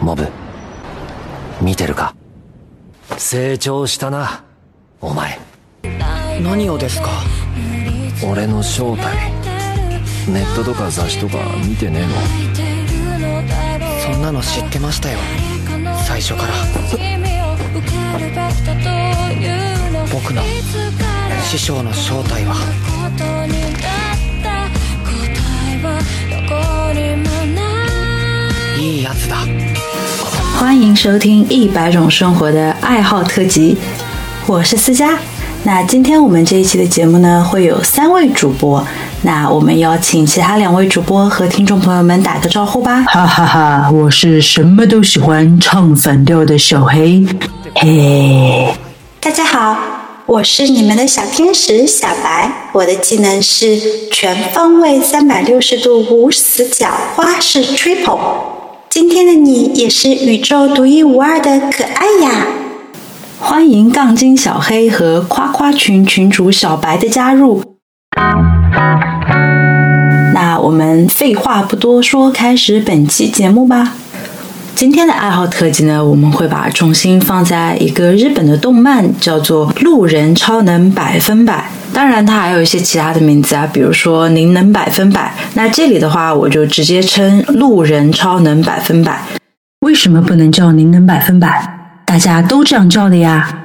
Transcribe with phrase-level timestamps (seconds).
[0.00, 0.28] モブ。
[1.60, 2.14] 見てるか？
[3.16, 4.44] 成長したな
[5.00, 5.38] お前。
[6.42, 7.08] 何をですか？
[8.28, 9.32] 俺の正体。
[10.28, 12.06] ネットとか雑誌とか見てねえ
[14.12, 15.18] そんなの知ってましたよ。
[16.04, 16.52] 最初から。
[20.12, 20.42] 僕の
[21.44, 22.54] 師匠の正体は
[28.85, 29.45] いいやつだ
[30.59, 33.73] 欢迎收听《一百种生活的爱好特辑》，
[34.45, 35.17] 我是思佳。
[35.63, 38.85] 那今天我们这一期的节目呢，会有三位主播。
[39.23, 43.03] 那我们邀请其他两位主播和听众朋友们打个招呼吧。
[43.03, 47.25] 哈哈哈，我是什么都喜欢唱反调的小黑，
[47.75, 48.73] 嘿。
[49.19, 49.77] 大家好，
[50.25, 53.79] 我是你们的小天使小白，我的技能是
[54.11, 58.19] 全方位三百六十度无死角花式 triple。
[58.96, 62.46] 今天的你也是宇宙独一无二的可爱呀！
[63.38, 67.62] 欢迎杠精小黑和夸夸群群主小白的加入。
[70.32, 73.92] 那我们废话不多说，开始本期节目吧。
[74.74, 81.70] 今天的爱好特辑呢，我们会把重心放在一个日本的动漫，叫做《路人超能百分百》。
[81.96, 85.32] 当然，它还有一些其他的名字啊，比如说“您能百分百”。
[85.56, 89.18] 那这里的话，我就直接称“路人超能百分百”。
[89.80, 91.78] 为什么不能叫您能百分百？
[92.04, 93.62] 大家都这样叫的呀。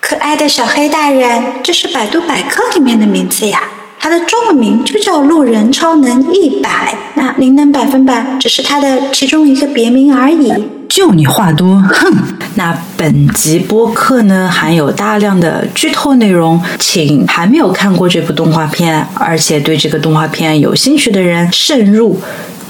[0.00, 3.60] 可爱的小黑大人，这是百度百科里面的名字呀。
[4.00, 10.52] 它的中文名就叫路人超能一百，那灵能百分百只是它的其中一个别名而已。
[10.88, 12.12] 就你话多，哼！
[12.54, 22.18] 那本集播客呢，含有大量的剧透内容，请还没有看过这部动画片，而且对这个动画片有兴趣的人慎入，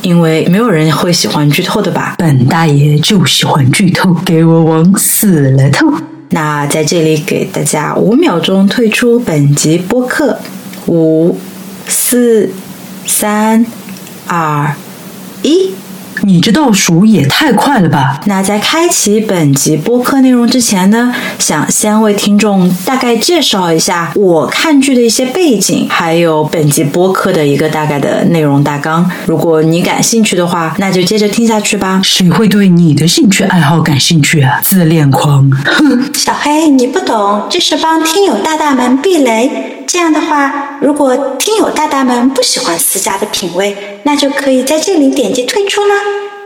[0.03, 2.17] 因为没有人会喜欢剧透的吧？
[2.19, 5.87] 本大爷就喜欢剧透，给我往死了透！
[6.31, 10.37] 那在这里给大家五秒钟退出本集播客，
[10.89, 11.37] 五、
[11.87, 12.49] 四、
[13.07, 13.67] 三、
[14.27, 14.75] 二、
[15.43, 15.75] 一。
[16.23, 18.21] 你这倒数也太快了吧！
[18.27, 29.09] 那在开启本集播客内容之前呢，想先为听众大概介绍一下我看剧的一些背景，还有本集播客的一个大概的内容大纲。
[29.27, 32.01] 如果你感兴趣的话，那就接着听下去吧。
[32.05, 34.61] 谁会对你的兴趣爱好感兴趣啊？
[34.63, 35.51] 自恋狂！
[35.65, 36.13] 哼！
[36.15, 39.85] 小黑，你不懂，这是帮听友大大们避雷。
[39.87, 45.95] 这样的话，如果听友大大们不喜欢私家的品味，那就可以在这里点击退出啦。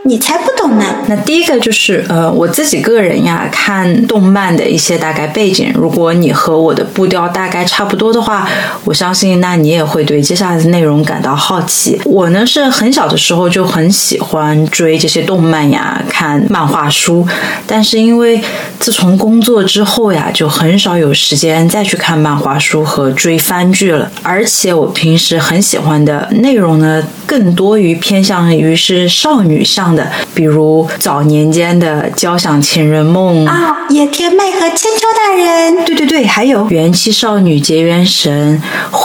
[0.05, 0.83] 你才不懂呢！
[1.07, 5.71] 那第一个就是呃，我自己个人呀，看动漫的一些大概背景。
[5.73, 8.45] 如果你和我的步调大概差不多的话，
[8.83, 12.01] 我相信那你也会对接下来的内容感到好奇。
[12.03, 17.25] 我呢是很小的时候就很喜欢追这些动漫呀，看漫画书，
[17.65, 18.41] 但是因为
[18.79, 24.11] 自从工作之后呀，就很少有时间再去看漫画书和追番剧了。
[24.21, 29.92] 而且我平时很喜欢的内容呢，更多于偏向于是少女向。
[29.95, 38.61] 的，比如早年间的《交响情人梦》啊，野田妹和千秋大人，对对对，还有《元气少女结缘神》，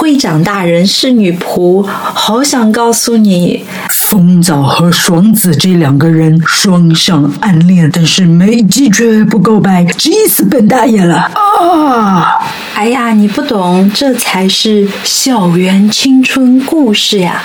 [0.08, 11.30] 会长大人是女仆，好想告诉你，风早和爽子这两个人双向暗恋，但是每集却不告白，急死本大爷了
[11.60, 12.40] 啊！
[12.74, 17.42] 哎呀，你不懂，这才是校园青春故事呀！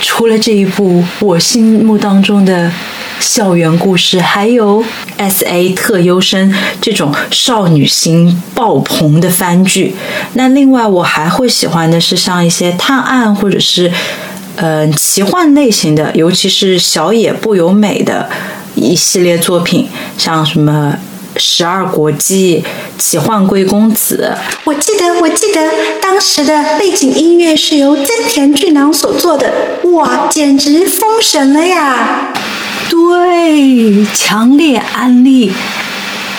[0.00, 2.72] 除了这一部，我心目当中的
[3.20, 4.84] 校园故事，还有
[5.16, 9.94] S A 特优生这种少女心爆棚的番剧。
[10.34, 13.92] 那另外，我还会喜欢的是像一些探案或者是
[14.56, 18.28] 嗯奇幻类型的，尤其是小野不由美的
[18.74, 19.88] 一系列作品，
[20.18, 20.96] 像什么。
[21.38, 22.64] 十二国记、
[22.96, 24.34] 奇幻贵公子，
[24.64, 29.52] 我记得，我记得当时的背景音乐是由增田俊郎所做的，
[29.92, 32.32] 哇，简直封神了呀！
[32.88, 35.52] 对，强烈安利。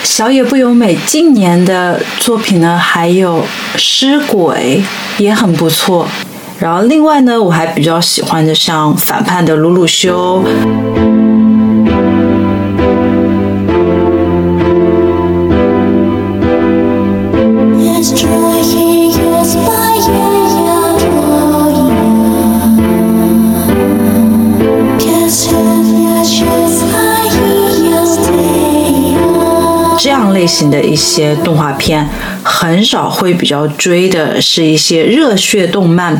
[0.03, 3.41] 小野不由美近年的作品呢，还有
[3.77, 4.81] 《尸鬼》
[5.21, 6.07] 也很不错。
[6.59, 10.43] 然后另外呢，我还比较喜欢的像反叛的鲁鲁修。
[30.47, 32.07] 型的一些动画片，
[32.41, 36.19] 很少会比较追的是一些热血动漫，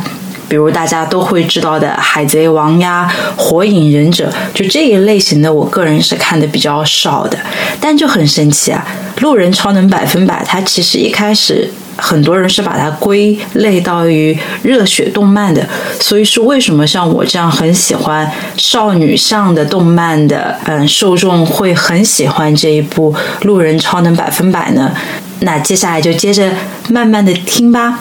[0.50, 3.10] 比如大家都会知道的《海贼王》呀、
[3.42, 7.40] 《火影忍者》，就这一类型的，我个人是看的比较少的。
[7.80, 8.86] 但就很神奇啊，
[9.22, 11.72] 《路人超能百分百》它其实一开始。
[11.98, 15.68] 很多人是把它归类到于热血动漫的，
[16.00, 23.14] 所以是为什么像我这样很喜欢少女向的动漫的，嗯，受众会很喜欢这一部
[23.46, 24.92] 《路人超能百分百》呢？
[25.42, 26.52] 那接下来就接着
[26.90, 28.00] 慢慢的听吧。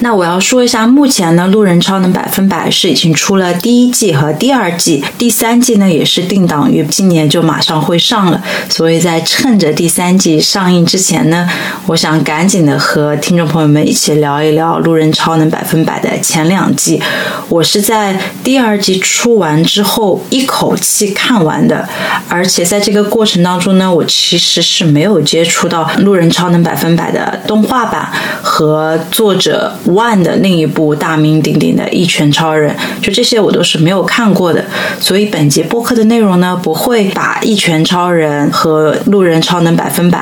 [0.00, 8.40] 那我要说一下，目前呢，《路人超能百分百》是已经出了第一季和第二季，第三季呢也是定档于今年就马上会上了。
[8.68, 11.48] 所以在趁着第三季上映之前呢，
[11.86, 17.02] 我想赶紧的和听众朋友们一起聊一聊《路人超能百分百》的前两季。
[17.48, 21.88] 我是在第二季出完之后一口气看完的，
[22.28, 28.08] 而且在这个过程当中呢，我其实是没有接触到《路人超能百分百》的动画版
[28.40, 29.74] 和作者。
[29.88, 32.74] One 的另一部大名鼎鼎的《一拳超人》，
[33.04, 34.62] 就这些我都是没有看过的，
[35.00, 40.18] 所以本节播客的内容呢，不会把《一拳超人》和《路人超能百分百》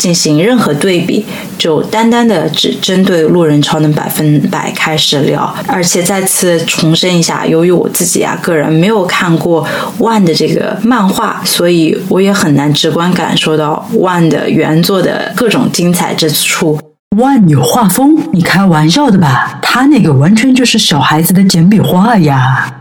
[0.00, 1.26] 进行任何对比，
[1.58, 5.54] 就单单的只针对《路人超能百分百》开始聊。
[5.66, 9.66] 而且再次重申一下，由于我自己啊个人没有看过
[9.98, 16.78] One 的这个漫画，所以我也很难直观感受到 One 的原作的各种精彩之处。
[17.16, 18.16] 万有画风？
[18.32, 19.58] 你开玩笑的吧？
[19.60, 22.72] 他那个完全就是小孩子的简笔画呀！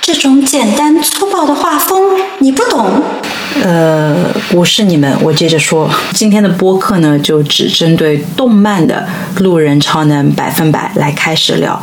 [0.00, 3.02] 这种简单粗暴的画风，你不懂？
[3.62, 5.90] 呃，我是你们，我接着说。
[6.12, 9.06] 今天的播客呢，就只针对动漫的
[9.42, 11.78] 《路人超能百分百》来开始聊。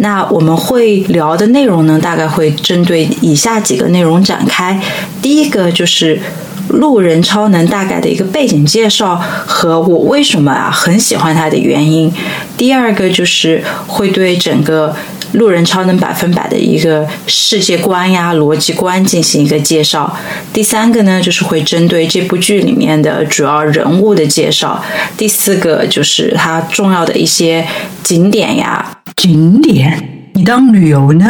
[0.00, 4.82] 那我们会聊的内容呢，大概会针对以下几个内容展开。
[5.22, 6.20] 第一个就是。
[6.68, 9.16] 路人超能大概的一个背景介绍
[9.46, 12.12] 和我为什么啊很喜欢它的原因。
[12.56, 14.94] 第二个就是会对整个
[15.32, 20.16] 路人超能百分百的一个世界观呀、逻辑观进行一个介绍。
[20.52, 24.82] 第三个呢就是会针对这部剧里面的主要人物的介绍。
[25.16, 27.66] 第四个就是它重要的一些
[28.02, 28.98] 景点呀。
[29.16, 30.30] 景点？
[30.34, 31.26] 你当旅游呢？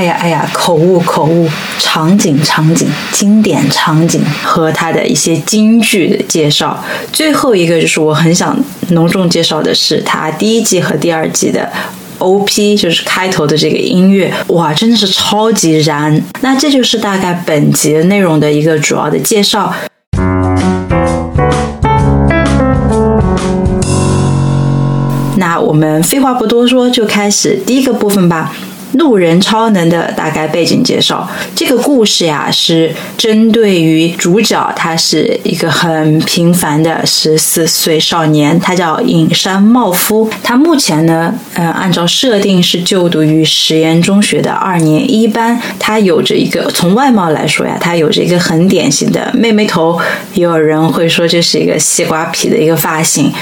[0.00, 1.46] 哎呀哎呀，口误口误，
[1.78, 6.82] 场景场景，经典场景和它的一些京剧的介绍。
[7.12, 8.58] 最后一个就是我很想
[8.92, 11.70] 隆重介绍的是它第一季和第二季的
[12.16, 16.18] OP，就是开头的这个音乐，哇，真的是超级燃。
[16.40, 19.74] 那这就是大概本集内容的一个主要的介绍。
[25.36, 28.54] 那我们废话不多说，就开始第一个部分吧。
[28.92, 40.28] 路人超能的大概背景介绍，这个故事呀是针对于主角，他是一个很平凡的十四岁少年，他叫隐山茂夫。
[40.42, 45.60] 他目前呢，呃，按照设定是就读于实验中学的二年一班。
[45.78, 49.98] 他有着一个从外貌来说呀，他有着一个很典型的妹妹头，
[50.34, 53.32] 也有人会说这是一个西瓜皮的一个发型。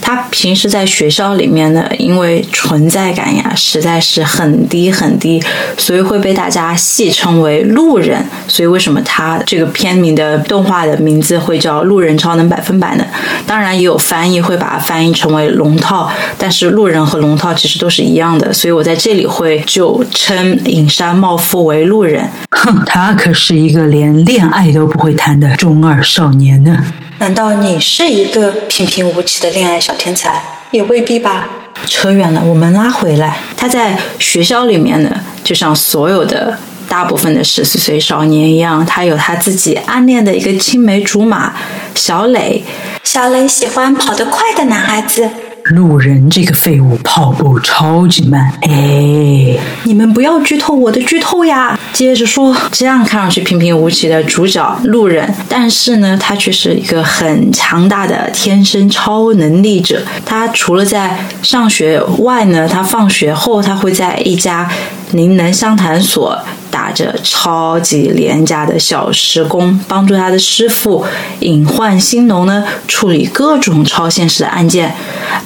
[0.00, 4.92] 他平时在学校里面呢，因为存在感呀实在是很低。
[4.98, 5.40] 很低，
[5.76, 8.24] 所以会被大家戏称为路人。
[8.48, 13.04] 所以为什么他这个片名的动画的名字会叫《路人超能百分百》呢？
[13.46, 18.52] 当然也有翻译会把它翻译成为龙套，但是路人和龙套其实都是一样的。
[18.52, 22.28] 所以我在这里会就称隐山茂夫为路人。
[22.50, 26.76] 哼，他可是一个连恋爱都不会谈的中二少年呢。
[27.18, 30.42] 难道你是一个平平无奇的恋爱小天才？
[30.70, 31.48] 也未必吧。
[31.86, 33.36] 扯远了，我们拉回来。
[33.56, 35.10] 他在学校里面呢，
[35.42, 36.56] 就像所有的
[36.88, 41.52] 大部分的十四岁少年一样，他有他自己暗恋的一个青梅竹马
[41.94, 42.64] 小磊。
[43.04, 45.28] 小磊喜欢跑得快的男孩子。
[45.68, 51.78] 路人这个废物跑步超级慢，哎，你们不要剧透我的剧透呀！
[51.92, 60.02] 接着说，这样看上去平平无奇的主角路人，但是呢，他却是一个很强大的天生超能力者。
[60.24, 64.70] 他除了在上学外呢，他放学后他会在一家
[65.12, 66.38] 灵能相谈所。
[66.70, 71.02] 打着超级廉价的小时工，帮助他的师傅
[71.40, 74.94] 隐患兴隆呢处理各种超现实的案件。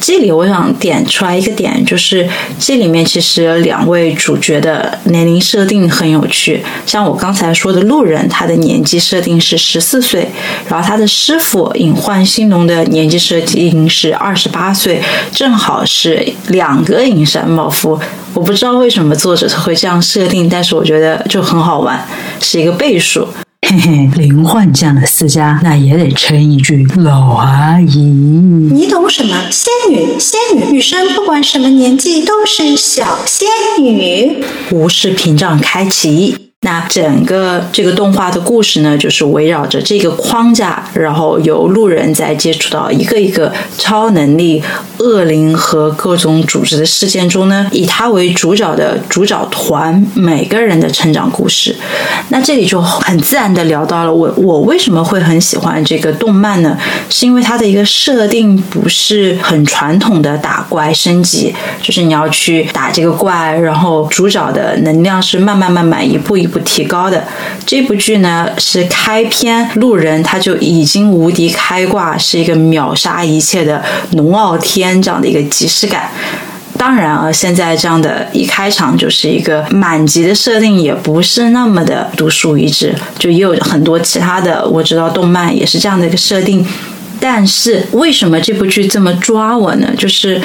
[0.00, 2.28] 这里我想点出来一个点，就是
[2.58, 6.62] 这里面其实两位主角的年龄设定很有趣。
[6.84, 10.28] 像我刚才说的路人，他的年纪设定是十四岁，
[10.68, 15.00] 然后他的师傅隐患兴隆的年纪设定是二十八岁，
[15.32, 17.98] 正好是两个隐山茂夫。
[18.34, 22.02] 我不知道为什么作者他会这样设定，但是我觉得就很好玩，
[22.40, 23.28] 是一个倍数。
[23.68, 27.98] 嘿嘿，林焕这样的私家，那也得称一句老阿姨。
[28.00, 29.36] 你懂什么？
[29.50, 33.48] 仙女，仙女，女生不管什么年纪都是小仙
[33.80, 34.44] 女。
[34.70, 36.51] 无视屏障开启。
[36.64, 44.62] 那整个这个动画的故事呢，就是围绕着这个框架，然后由路人在接触到一个一个超能力、
[44.98, 51.76] 恶灵和各种组织的事件中呢，以他为主角的主角团每个人的成长故事。
[52.28, 56.78] 那这里就很自然的聊到了我我为什么会很喜欢这个动漫呢？
[57.10, 61.52] 是因为它的一个设定不是很传统的打怪升级，
[61.82, 66.51] 就是你要去打这个怪，然后主角的能量是慢慢慢慢一步一。
[66.52, 67.24] 不提高的
[67.66, 73.82] 这部剧呢，是开篇路人他就已经无敌开挂，是一个秒杀一切的
[74.12, 76.10] 龙傲天这样的一个即视感。
[76.78, 86.66] 当然啊，现在这样的一开场就是一个满级的设定，也不是那么的独树一帜，就也有很多其他的我知道动漫也是这样的一个设定。
[87.20, 89.88] 但是为什么这部剧这么抓我呢？
[89.96, 90.42] 就是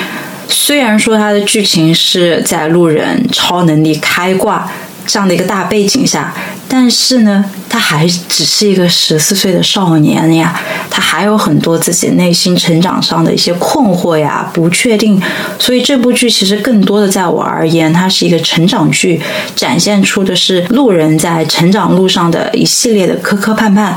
[0.47, 4.69] 虽然说它的剧情是在路人超能力开挂。
[5.07, 6.33] 这样的一个大背景下，
[6.67, 10.53] 但是呢，他还只是一个十四岁的少年呀，
[10.89, 15.19] 他还有很多自己内心成长上的一些困惑呀、不确定。
[15.57, 19.21] 所以这部剧其实更多的在我而言，它是一个成长剧，
[19.55, 23.93] 展现出的是路人在成长路上的一系列的磕磕绊绊。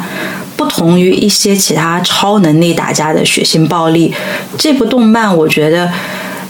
[0.57, 4.15] 不同于一些其他超能力打架的血腥暴力，
[4.57, 5.91] 这部动漫我觉得。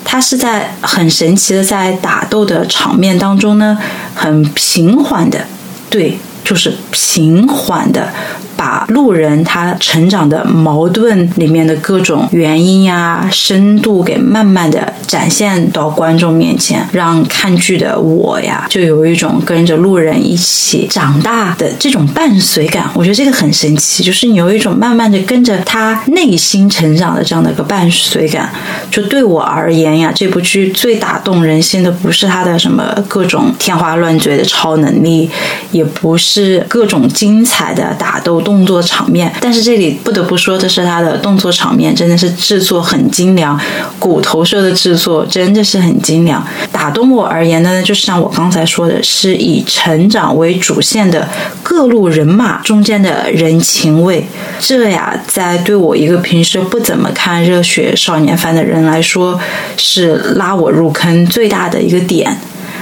[0.03, 3.79] 他是在很神奇的在打斗的场面当中呢，
[4.21, 5.47] 很平缓的，
[5.89, 8.13] 对，就是平缓的。
[8.61, 22.85] 把路人他成长的矛盾里面的各种原因呀、深度给慢慢的展现到观众面前，让看剧的我呀，就有一种跟着路人一起长大的这种伴随感。
[22.93, 28.53] 我觉得这个很神奇，就是你有一种慢慢的跟着他内心成长的这样的一个伴随感。
[28.91, 35.31] 就对我而言呀，这部剧最打动人心的不是他的什么各种天花乱坠的超能力，
[35.71, 38.43] 也不是各种精彩的打斗。
[38.51, 43.57] 动作场面，但是这里不得不说的是，它的动作场面真的是制作很精良，
[44.01, 46.45] 骨头社的制作真的是很精良。
[46.73, 51.29] 打动我而言呢，就是像我刚才说的，是以成长为主线的
[51.63, 54.27] 各路人马中间的人情味。
[54.59, 59.39] 这呀，在对我一个平时不怎么看热血少年番的人来说，
[59.77, 62.37] 是拉我入坑最大的一个点。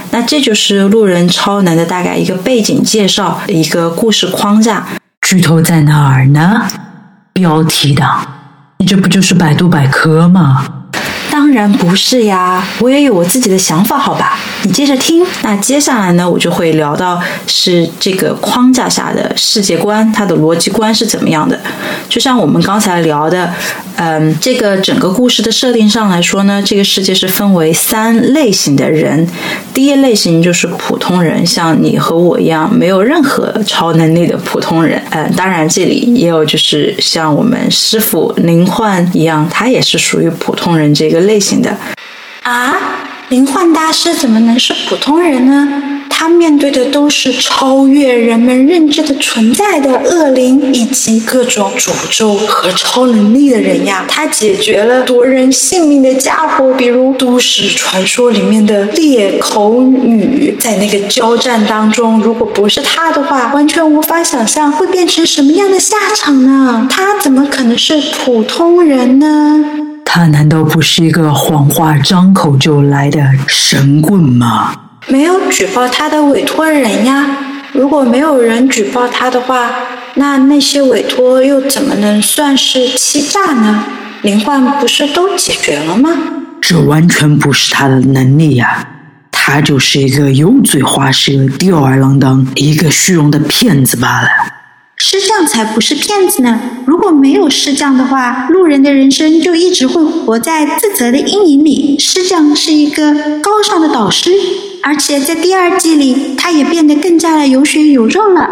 [0.09, 4.98] 那这就是路人超能的大概一个背景介绍，一个故事框架。
[5.29, 6.63] 巨头在哪儿呢？
[7.33, 8.25] 标题党，
[8.79, 10.65] 你这不就是百度百科吗？
[11.39, 14.37] 当然不是呀，我也有我自己的想法，好吧？
[14.63, 15.25] 你接着听。
[15.41, 17.17] 那接下来呢，我就会聊到
[17.47, 21.57] 是这个框架下的世界观，它的逻辑观是怎么样的。
[22.09, 23.53] 就像我们刚才聊的，
[23.95, 29.25] 嗯，这个整个故事的设定上来说呢，这个世界是分为三类型的人。
[29.73, 35.01] 第一类型就是普通人，像你和我一样没有任何超能力的普通人。
[35.11, 41.28] 嗯，当然这里也有就是像我们师傅林焕一样，他也是属于普通人这个。
[41.28, 41.77] 类类型的
[42.41, 42.75] 啊，
[43.29, 45.83] 灵幻大师怎么能是普通人呢？
[46.09, 54.03] 他面对的都是超越人们认知的存在的恶灵，以及各种诅咒和超能力的人呀。
[54.09, 60.57] 他解决了夺人性命的家伙，比如都市传说里面的裂口女。
[60.59, 66.87] 在那个交战当中，如果不是他的话，完全无法想象会变成什么样的下场呢？
[66.89, 69.63] 他怎么可能是普通人呢？
[70.11, 74.73] 他难道不是一个谎话张口就来的神棍吗？
[75.07, 77.27] 没有举报他的委托人呀。
[77.73, 79.69] 如果没有人举报他的话，
[80.15, 83.83] 那那些委托又怎么能算是欺诈呢？
[84.23, 86.09] 林焕不是都解决了吗？
[86.59, 88.83] 这完全不是他的能力呀，
[89.31, 94.27] 他就是一个油嘴滑舌、吊儿郎当、一个虚荣的骗子罢了。
[94.97, 96.59] 师匠才不是骗子呢！
[96.99, 101.97] 如果没有师匠的话，路人的人生就一直会活在自责的阴影里。
[101.97, 104.31] 师匠是一个高尚的导师，
[104.83, 108.49] 而且在第二季里，他也变得更加的有血有肉了。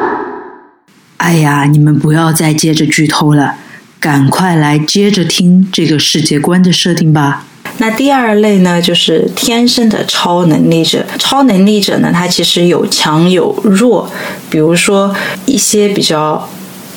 [1.17, 3.55] 哎呀，你们不要再接着剧透了，
[3.99, 7.43] 赶快来接着听这个世界观的设定吧。
[7.79, 11.05] 那第二类呢，就是天生的超能力者。
[11.19, 14.09] 超能力者呢，他其实有强有弱。
[14.49, 15.13] 比如说
[15.45, 16.47] 一些比较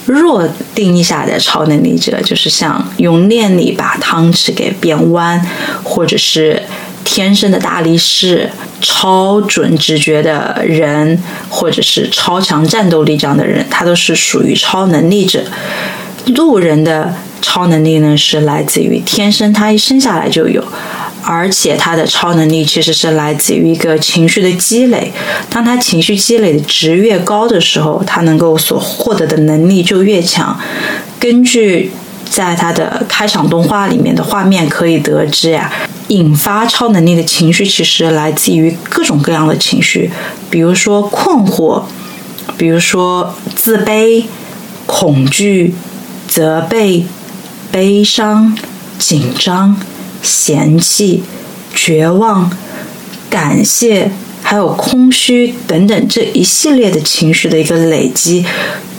[0.06, 5.44] 弱定义下的超能力者，就是像用念力把汤匙给变弯，
[5.82, 6.62] 或者是。
[7.02, 8.48] 天生的大力士、
[8.82, 15.42] 超准直觉的人，或者是超强战斗力这样的人，他都是属于超能力者。
[16.36, 20.62] 路人的超能力呢，是来自于天生，他一生下来就有。
[21.24, 25.12] 而且他的超能力其实是来自于一个情绪的积累。
[25.48, 30.58] 当他情绪积累的值越高的时候，他能够所获得的能力就越强。
[31.18, 31.92] 根据
[32.28, 35.72] 在他的开场动画里面的画面可以得知呀，
[36.08, 40.10] 引发超能力的情绪其实来自于各种各样的情绪，
[40.48, 41.82] 比如说困惑，
[42.56, 44.24] 比如说自卑、
[44.86, 45.74] 恐惧、
[46.26, 47.04] 责备、
[47.70, 48.56] 悲伤、
[48.98, 49.76] 紧张。
[50.22, 51.22] 嫌弃、
[51.74, 52.50] 绝望、
[53.28, 54.10] 感谢，
[54.42, 58.44] 还有空虚等等这一系列的情绪的一个累积，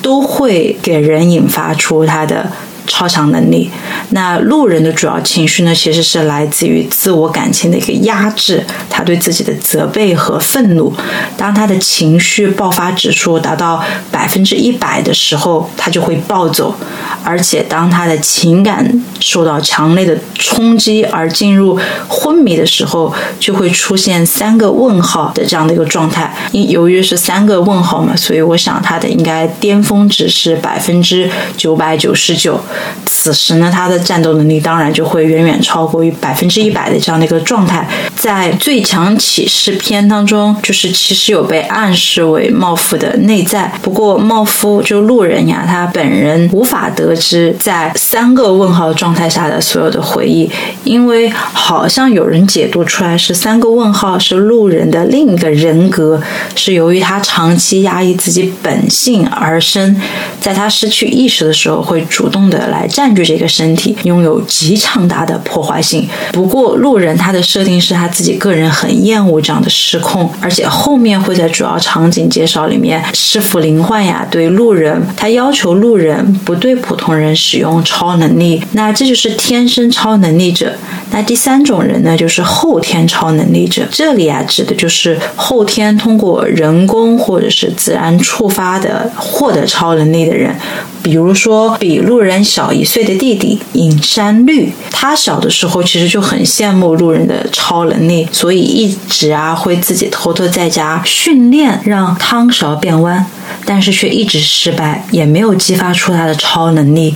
[0.01, 2.51] 都会给人引发出他的。
[2.91, 3.71] 超强能力。
[4.09, 10.93] 那路人的主要情绪呢，其实是来自于自我感情的一个压制，他对自己的责备和愤怒。
[11.37, 13.81] 当他的情绪爆发指数达到
[14.11, 16.75] 百分之一百的时候，他就会暴走。
[17.23, 21.79] 而且，当他的情感受到强烈的冲击而进入
[22.09, 26.35] 昏迷的时候，就会出现三个问号的这样的一个状态。
[26.51, 32.59] 因由于是三个问号嘛，所以我想他的应该巅峰值是百分之九百九十九。
[33.05, 37.87] 此时呢，他的战斗能力当然就会远远超过于百分之一百的这样的一个状态。
[38.15, 43.71] 在最强启示篇当中，就是其实有被暗示为茂夫的内在。
[43.83, 50.49] 不过茂夫就路人呀，他本人无法得知在三个问号状态下的所有的回忆，
[50.83, 56.19] 因为好像有人解读出来是三个问号是路人的另一个人格，
[56.55, 59.95] 是由于他长期压抑自己本性而生，
[60.39, 62.70] 在他失去意识的时候会主动的。
[62.71, 66.07] 来占据这个身体，拥有极强大的破坏性。
[66.31, 78.63] 不过，路人他的设定是他自己个人很厌恶这样的失控，而且后面会在主要场景介绍里面，师傅灵幻呀对路人，他要求路人不对普通人使用超能力。
[78.71, 80.73] 那这就是天生超能力者。
[81.11, 83.85] 那第三种人呢，就是后天超能力者。
[83.91, 90.55] 这里啊，指的就是后天通过人工或者是自然触发的获得超能力的人。
[91.03, 103.25] 比如说，比路人小一岁的弟弟尹山绿，他小的时候其实就很羡慕路人的超能力，所以一直啊会自己偷偷在家训练让汤勺变弯。
[103.65, 107.13] 但是却一直失败，也没有激发出他的超能力。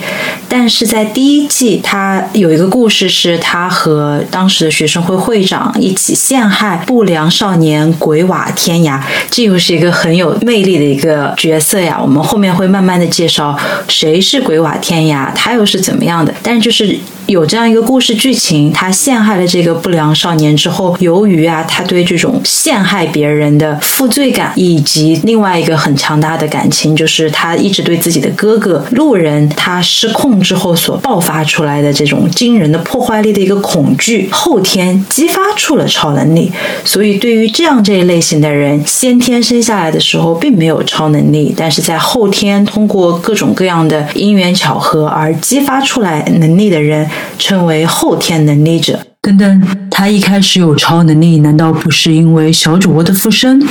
[0.48, 12.00] 但是在第一季，他有一个故事，是他和当时的学生会会长一起陷害不良少年鬼瓦天涯，这又是一个很有魅力的一个角色呀。
[12.02, 16.34] 我们后面会慢慢的介绍谁是鬼瓦天涯，他又是怎么样的。
[16.42, 16.98] 但就是。
[17.28, 36.52] 有这样一个故事剧情，他陷害了这个不良少年之后，由于啊，他对这种陷害别人的负罪感，以及另外一个很强大的感情，就是他一直对自己的哥哥路人他失控之后所爆发出来的这种惊人的破坏力的一个恐惧，后天激发出了超能力。
[36.84, 47.10] 所以对于这样这一类型的人，先天生下来的时候并没有超能力，但是在后天通过各种各样的因缘巧合而激发出来能力的人。
[47.38, 49.00] 称为后天能力者。
[49.22, 53.68] 等等，他一开始有超能力，难道不是因为小主播的附身？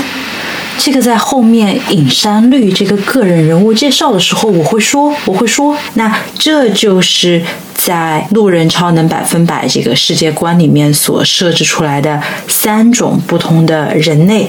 [0.77, 7.41] 这个在后面隐山绿这个个人人物介绍的时候，我会说，我会说，那这就是
[7.75, 14.49] 在路人超能百分百这个世界观里面所设置出来的三种不同的人类。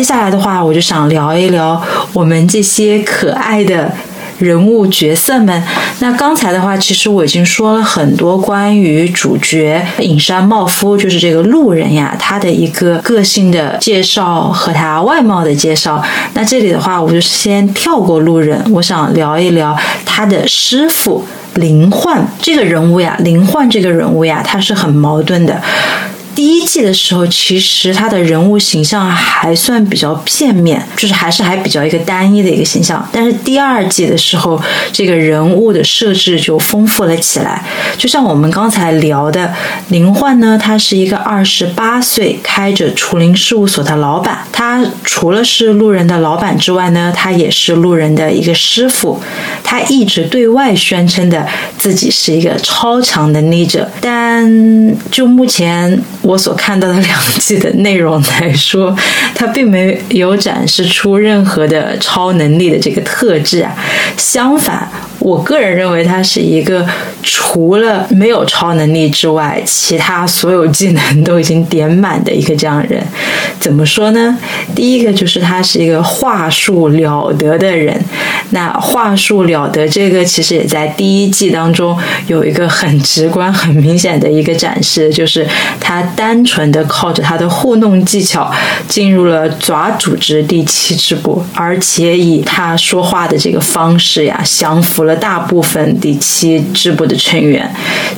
[0.00, 1.78] 接下来的话，我就想聊一聊
[2.14, 3.92] 我们这些可爱的
[4.38, 5.62] 人物角色们。
[5.98, 16.02] 那刚才的话，其实我已经说了很多关于主角隐山茂夫，就是这个路人呀，他的一个个性的介绍和他外貌的介绍。
[16.32, 21.22] 那这里的话，我就先跳过路人，我想聊一聊他的师傅
[21.56, 23.14] 林焕这个人物呀。
[23.20, 25.60] 林焕这个人物呀，他是很矛盾的。
[26.34, 33.06] 第一季的时候，其实他的人物形象还算比较片面，就是还是还比较一个单一的一个形象。
[33.12, 34.60] 但是第二季的时候，
[34.92, 37.62] 这个人物的设置就丰富了起来。
[37.98, 39.52] 就像我们刚才聊的，
[39.88, 44.38] 林焕呢，他是一个二十八岁开着除林事务所的老板。
[44.52, 49.20] 他除了是路人的老板之外呢，他也是路人的一个师傅。
[49.62, 56.00] 他一直对外宣称的自己是一个超强能力者，但就目前。
[56.22, 58.94] 我所看到的两 季的内容来说，
[59.34, 63.74] 他并没有展示出任何的超能力的这个特质啊。
[64.16, 64.88] 相反，
[65.20, 66.84] 我个人认为他是一个
[67.22, 73.02] 除了没有超能力之外，其他所有技能都已经点满的一个这样人。
[73.60, 74.36] 怎么说呢？
[74.74, 78.02] 第一个就是他是一个话术了得的人。
[78.52, 85.46] 那话术了得这个，其实也在第一季当中有一个很直观、很明显的一个展示，就是
[85.78, 88.50] 他单纯的靠着他的糊弄技巧
[88.88, 97.70] 进入了爪组织第七支部，而且以他说话的这个方式呀，降服了大部分第七支部的成员。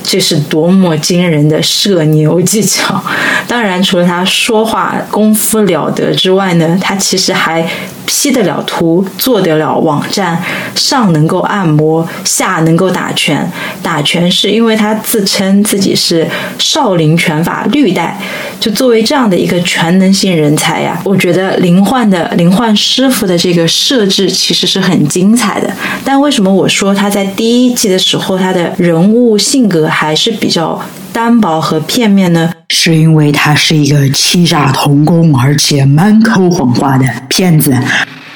[0.03, 3.01] 这是多么惊人的社牛技巧！
[3.47, 7.65] 当然，除了他说话功夫了得之外呢，他其实还。
[8.05, 10.37] P 得了图，做得了网站，
[10.75, 13.49] 上能够按摩，下能够打拳。
[13.81, 16.27] 打拳是因为他自称自己是
[16.59, 18.19] 少林拳法绿带。
[18.63, 25.69] 就作为这样的一个全能性人才呀，我觉得林焕的林焕师傅的这个设置其实是很精彩的。
[26.05, 32.53] 但为什么我说他在第一季的时候，他的人物性格还是比较单薄和片面呢？
[32.69, 37.75] 是因为他是一个欺诈童工，而且满口谎话的骗子。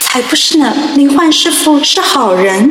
[0.02, 2.70] 才不是呢，林焕师傅是好人。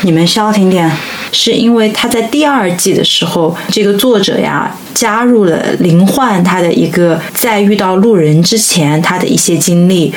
[0.00, 0.90] 你们消停点，
[1.32, 10.14] 是因为他在第二季的时候，这个作者呀加入了灵幻他的一个在遇到路人之前他的一些经历。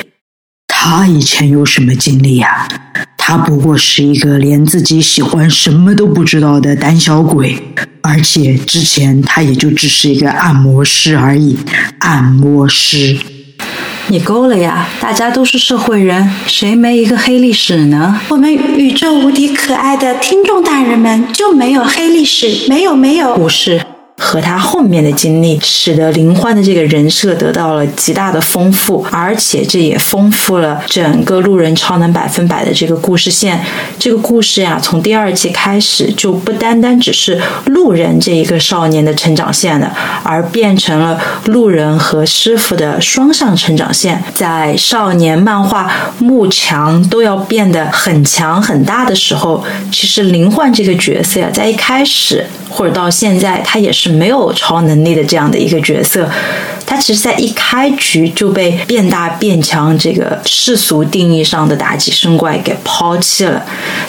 [0.68, 2.68] 他以前有什么经历呀？
[3.16, 7.60] 他不过是一个连自己喜欢什么都不知道的胆小鬼，
[8.02, 11.56] 而且之前他也就只是一个按摩师而已。
[11.98, 13.18] 按摩师，
[14.08, 14.86] 你够了呀！
[15.00, 18.20] 大家都是社会人，谁没一个黑历史呢？
[18.28, 22.68] 我们宇宙无敌可爱的听众大人们就没有黑历史？
[22.68, 23.80] 没有，没有，不是。
[24.18, 33.62] 和他后面的经历，使得林欢的这个人设得到了极大的丰富，而且这也丰富了整个路人超能百分百的这个故事线。
[33.98, 44.24] 这个故事呀，从第二季开始就不单单只是路人这一个少年的成长线了，而变成了路人和师傅的双向成长线。
[44.34, 54.05] 在少年漫画幕墙都要变得很强很大的时候，其实林焕这个角色呀，在一开始或者到现在，他也是。
[54.06, 56.28] 是没有超能力的这样的一个角色，
[56.86, 63.64] 他其实，在一开局就被变大变强这个世俗定义上的打击生怪给抛弃了。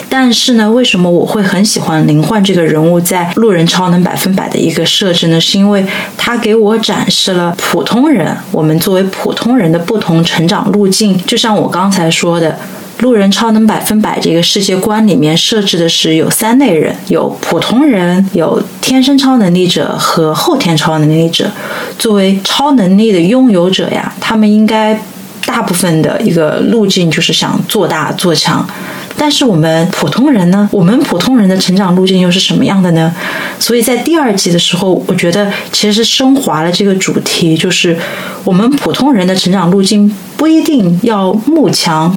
[0.08, 5.40] 但是呢，为什么我会很喜欢林焕这个人物在路人超能百分百的一个设置呢？
[5.40, 5.84] 是因为
[6.16, 11.20] 他给我展示了普通人，我们作为普通人的不同成长路径。
[11.26, 12.56] 就像我刚才说的。
[13.00, 21.50] 路人超能百分百这个世界观里面设置的是有三类人：有普通人、有天生超能力者和后天超能力者。
[21.98, 25.00] 作为超能力的拥有者呀，他们应该
[25.46, 28.68] 大部分的一个路径就是想做大做强。
[29.16, 30.68] 但是我们普通人呢？
[30.72, 33.12] 我们普通人的成长路径又是什么样的呢？
[33.58, 37.96] 所以在第二集的时候，我觉得其实是升华了这个主题，就是
[38.44, 42.16] 我们普通人的成长路径不一定要慕强。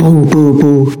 [0.00, 0.92] 不不不，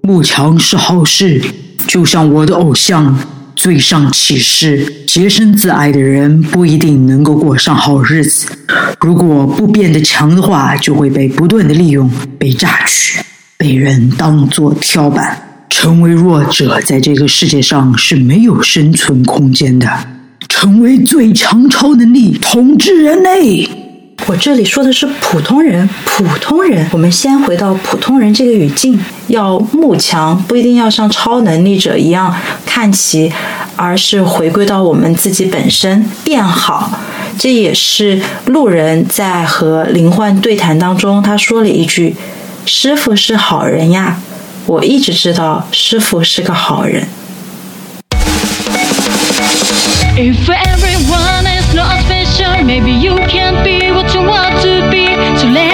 [0.00, 1.42] 慕强是好事。
[1.86, 3.14] 就像我的偶像
[3.54, 8.48] 最上启示，洁身自爱的人不一定能够过上好日子。
[8.98, 13.22] 如果不变得强的话，就会被不断的利用、被榨取、
[13.58, 15.42] 被人当作跳板。
[15.68, 19.86] 成为弱者，在这个世界上是没有生存空间的。
[20.48, 23.68] 成为最强超能力，统治人类。
[24.26, 26.88] 我这里说的是普通人，普通人。
[26.90, 28.98] 我们先回到普通人这个语境，
[29.28, 33.32] 要慕强不一定要像超能力者一样看齐，
[33.76, 36.98] 而是回归到我们自己本身变好。
[37.38, 42.16] 这也是路人在和灵幻对谈当中，他说了一句
[42.66, 44.16] ：“师傅是好人呀。”
[44.66, 47.06] 我一直知道师傅是个好人。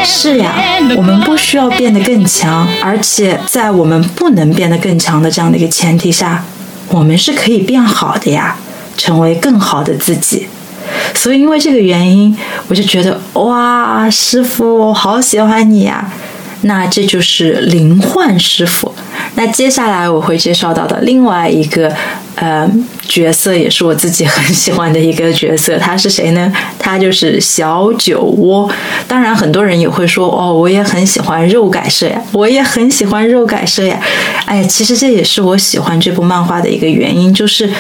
[0.05, 0.55] 是呀，
[0.97, 6.45] 我们不需要变得更强，而且在我们不能变得更强的这样的一个前提下，
[6.89, 8.57] 我们是可以变好的呀，
[8.97, 10.47] 成为更好的自己。
[11.15, 12.37] 所以因为这个原因，
[12.69, 16.13] 我就觉得哇，师傅，我好喜欢你呀！
[16.63, 18.92] 那这就是灵幻师傅，
[19.35, 21.91] 那接下来我会介绍到的另外一个
[22.35, 22.71] 呃
[23.09, 26.53] 角色，也是我自己很喜欢的一个角色，他是谁呢？
[26.79, 28.71] 他就是小酒窝。
[29.09, 33.99] 当然，很多人也会说，哦，我也很喜欢肉改社呀，我也很喜欢肉改社呀。
[34.45, 37.71] 哎，其实这也是我喜欢这部漫画的一个原因，就是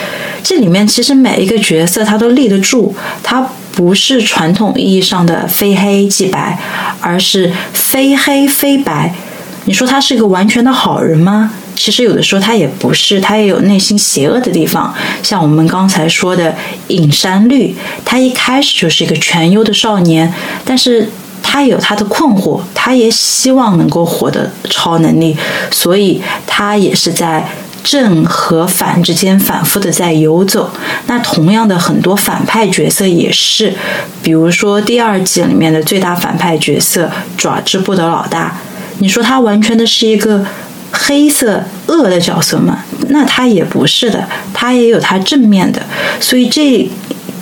[0.42, 6.58] 这里面其实每一个角色他都立得住，他不是传统意义上的非黑即白，
[7.00, 9.14] 而是非黑非白。
[9.64, 11.52] 你说他是一个完全的好人吗？
[11.74, 14.92] 其实有的时候他也不是，他也有内心邪恶的地方。
[15.22, 16.54] 像我们刚才说的
[16.88, 20.32] 隐山绿，他一开始就是一个全优的少年，
[20.64, 21.08] 但是
[21.42, 25.36] 他有他的困惑，他也希望能够获得超能力，
[25.70, 27.48] 所以他也是在
[27.82, 30.70] 正和反之间反复的在游走。
[31.06, 33.74] 那同样的，很多反派角色也是，
[34.22, 38.58] 比如说第二季里面的最大反派角色爪之部的老大。
[38.98, 40.44] 你说他完全的是一个
[40.90, 42.84] 黑色恶的角色吗？
[43.08, 45.82] 那他也不是的，他也有他正面的，
[46.20, 46.88] 所以这。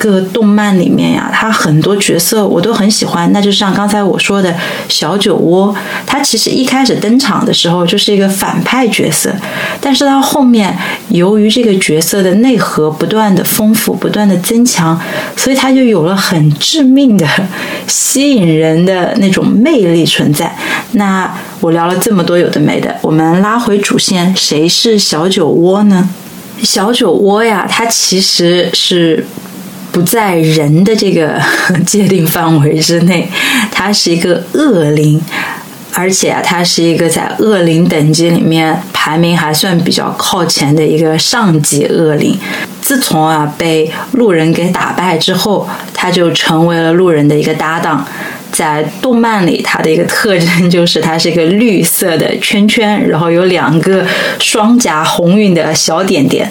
[0.00, 3.30] 个动漫里面呀，他很多角色我都很喜欢。
[3.32, 4.56] 那就像刚才我说的
[4.88, 5.74] 小酒窝，
[6.06, 9.30] 他其实一开始登场的时候就是一个反派角色，
[9.78, 10.74] 但是到后面
[11.10, 14.98] 由于这个角色的内核不断的丰富、不断的增强，
[15.36, 17.26] 所以他就有了很致命的、
[17.86, 20.56] 吸引人的那种魅力存在。
[20.92, 26.08] 那我聊了这么多有的没的，我们拉回主线，谁是小酒窝呢？
[26.62, 29.26] 小酒窝呀，他其实是。
[29.92, 31.40] 不在人的这个
[31.86, 33.28] 界定范围之内，
[33.70, 35.20] 它是一个恶灵，
[35.92, 42.38] 而且啊，它是一个在恶灵等级里面排名还算比较靠前的一个上级恶灵。
[42.80, 48.04] 自从啊被路人给打败之后，他就成为了路人的一个搭档。
[48.52, 54.06] 在动漫里，它的一个特征就是它是一个绿色的圈圈，然后有两个
[54.38, 56.50] 双颊红晕的小点点。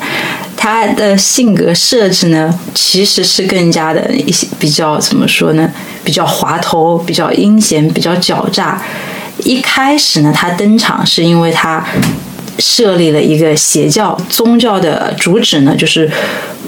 [0.62, 5.72] 他的性格设置呢，其实是更加的一些比较怎么说呢？
[6.04, 8.82] 比较滑头，比较阴险，比较狡诈。
[9.46, 11.82] 一开始呢，他登场是因为他
[12.60, 16.10] 设立了一个邪教，宗教的主旨呢，就是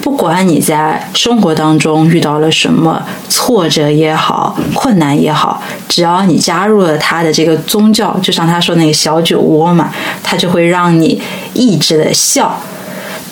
[0.02, 9.92] 不管你在生活当中遇到了什么挫折也好，困难也好，只要你加入了他的这个宗教，就像他说那个小酒窝嘛，
[10.24, 11.22] 他就会让你
[11.54, 12.60] 一直的笑。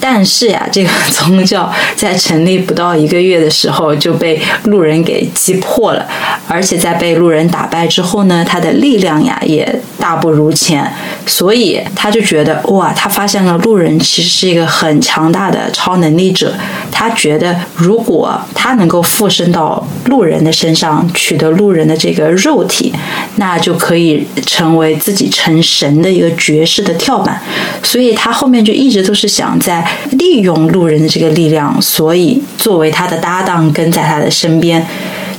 [0.01, 6.07] 但是呀，这个宗教在成立不到一个月的时候就被路人给击破了，
[6.47, 10.89] 而且在被路人打败之后呢，他的力量呀也大不如前，
[11.29, 16.53] 所以他就觉得哇，他发现了路人其实是一个很强大的超能力者，
[16.91, 22.91] 他觉得如果他能够附身到路人的身上，取得路人的这个肉体，
[23.35, 27.39] 那就可以成为自己成神的一个绝世的跳板，
[27.83, 29.87] 所以他后面就一直都是想在。
[30.13, 34.85] 利用路人的这个力量，所以作为他的搭档跟在他的身边。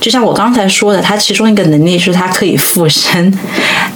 [0.01, 3.31] 就像我刚才说的，他其中一个能力是他可以附身。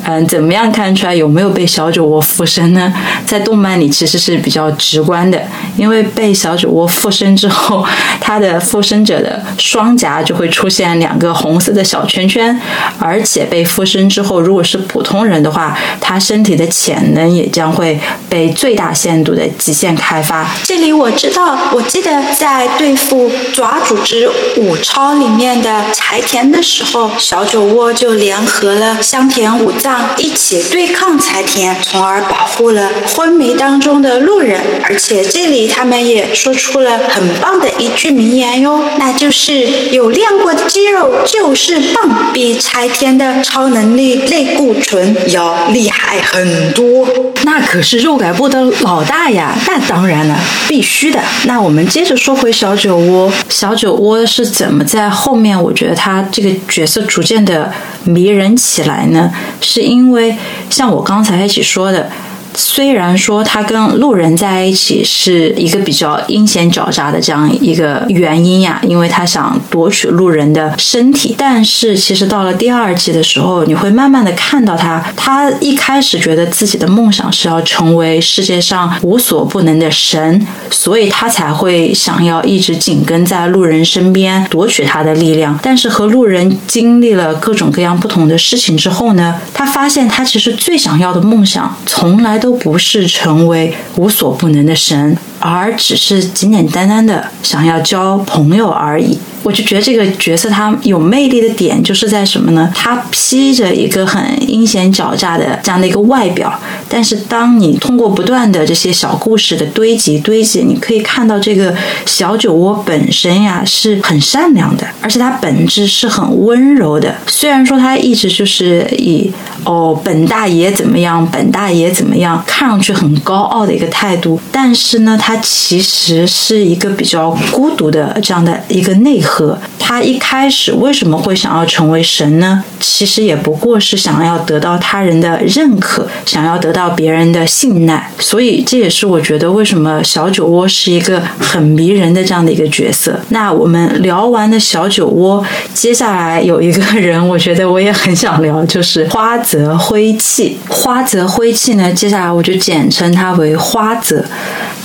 [0.03, 2.93] 嗯，怎么样看出来有没有被小酒窝附身呢？
[3.25, 5.41] 在动漫里其实是比较直观的，
[5.75, 7.83] 因为被小酒窝附身之后，
[8.21, 12.55] 他的附身者的双颊就会出现两个红色的小圈圈，
[12.99, 20.47] 而且被附身之后，如果是普通人的话，他身体的潜能也将会被最大限度的极限开发。
[20.65, 25.83] 这里我知道，我记得在对付爪组织五超里面的。
[25.97, 34.59] 柴田的时候，小酒窝就联合了香田五藏一起对抗柴田，从而保护了昏迷当中的路人。
[34.83, 47.07] 而且这里他们也说出了很棒的一句名言哟，那就是有练过的肌肉就是棒，比柴田的超能力类固醇要厉害很多。
[47.43, 51.19] 那可是肉改部的老大呀，那当然了，必须的。
[51.45, 55.55] 那我们接着说回小酒窝，小酒窝是怎么在后面？
[55.55, 57.71] 我觉觉得他这个角色逐渐的
[58.05, 60.35] 迷人起来呢，是因为
[60.67, 62.09] 像我刚才一起说的。
[62.55, 71.35] 虽然说他跟路人在一起是一个比较阴险狡诈的这样一个原因呀，因为他想夺取路人的身体。
[71.37, 85.59] 但是其实到了第二季的时候，你会慢慢的看到他，他一开始觉得自己的梦想是要成为世界上无所不能的神，所以他才会想要一直紧跟在路人身边夺取他的力量。
[85.61, 92.39] 但是和路人经历了各种各样不同的事情之后呢，他发现他其实最想要的梦想从来。
[92.45, 99.17] 都不是成为无所不能的神，而只是简简单单的想要交朋友而已。
[99.45, 102.71] 我就觉得这个角色他有魅力的点就是在什么呢？
[102.73, 104.19] 他披着一个很
[104.51, 106.51] 阴险狡诈的这样的一个外表，
[106.89, 111.71] 但是当你通过不断的这些小故事的堆积堆积，你可以看到这个
[112.07, 117.13] 小酒窝本身呀是很善良的，而且它本质是很温柔的。
[117.27, 119.31] 虽然说他一直就是以
[119.63, 129.34] 哦本大爷怎么样，本大爷怎么样，看上去很高傲的一个态度，但是呢，他其实是一个比较孤独的这样的一个内核。
[129.79, 132.63] 他一开始为什么会想要成为神呢？
[132.79, 138.09] 其实也不过是想要得到他人的认可，想要得到别人的信赖。
[138.19, 143.19] 所以这也是我觉得为什么小酒窝是一个很迷人的这样的一个角色。
[143.29, 145.43] 那我们聊完的小酒窝，
[145.73, 150.57] 接下来有一个人，我觉得我也很想聊，就是花泽灰气。
[150.69, 154.23] 花泽灰气呢，接下来我就简称他为花泽。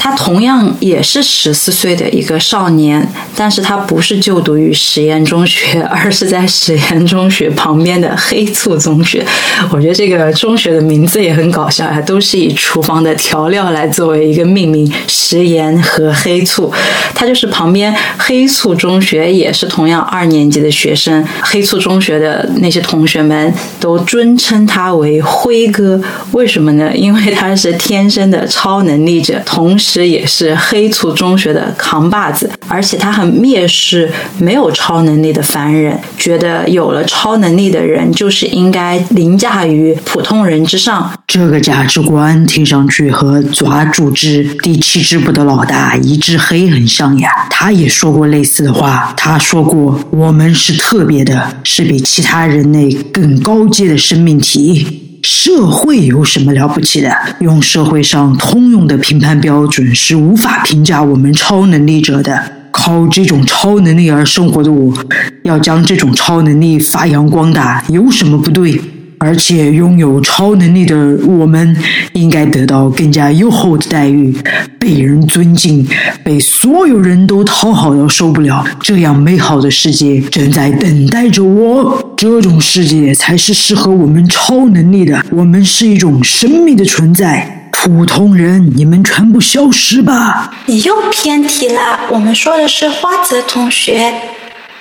[0.02, 9.22] 他同样也是十四岁的一个少年，但是他不是就读于实验中学，而是在实验中学旁边的黑醋中学。
[9.70, 16.72] 我觉得这个中学的名字也很搞笑呀，都是以厨房的调料来作为一个命名，食盐和黑醋。
[17.20, 21.22] 他就是旁边黑醋中学，也是同样二年级的学生。
[21.42, 26.00] 黑醋中学的那些同学们都尊称他为辉哥，
[26.33, 26.90] 为什么呢？
[26.96, 30.00] 因为他是天生的超能力者，同时。
[30.00, 41.12] 也是黑醋中学的扛把子，而且他很蔑视没有超能力的凡人，觉得有了超能力的人就是应该凌驾于普通人之上。
[41.26, 47.31] 这个价值观听上去和抓组织第七支部的老大一只黑很像呀。
[47.51, 57.14] 他也说过类似的话，他说过：“我们是特别的，是比其他人类更高阶的生命体。”社会有什么了不起的？
[57.40, 62.42] 用社会上通用的评判标准是无法评价我们超能力者的。
[62.73, 64.94] 靠这种超能力而生活的我，
[65.42, 68.81] 要将这种超能力发扬光大，有什么不对？
[69.22, 71.76] 而且拥有超能力的我们，
[72.14, 74.35] 应该得到更加优厚的待遇，
[74.78, 75.87] 被人尊敬，
[76.24, 78.66] 被所有人都讨好到受不了。
[78.80, 82.14] 这样美好的世界正在等待着我。
[82.16, 85.22] 这种世界才是适合我们超能力的。
[85.30, 90.50] 我们是一种神秘的存在，普通人，你们全部消失吧！
[90.64, 92.00] 你又偏题了。
[92.11, 94.11] 我们说的是花泽同学，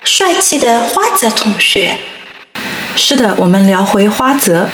[0.06, 1.98] 帅气的花泽同学。
[3.02, 4.68] 是的，我们聊回花泽，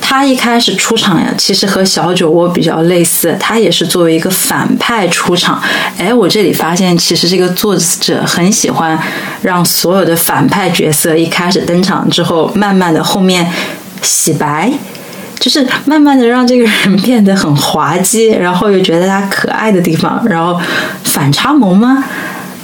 [0.00, 5.62] 他一开始出场呀，其实和小酒窝比较类似，他也是作为一个反派出场。
[5.98, 8.98] 哎，我这里发现，其实这个作者很喜欢
[9.42, 13.48] 让所有的反派角色一开始登场之后，慢慢的后面
[14.00, 14.72] 洗白，
[15.38, 20.58] 就是慢慢的让这个人变得很滑稽，然后又觉得他可爱的地方，然后
[21.04, 22.02] 反差萌吗？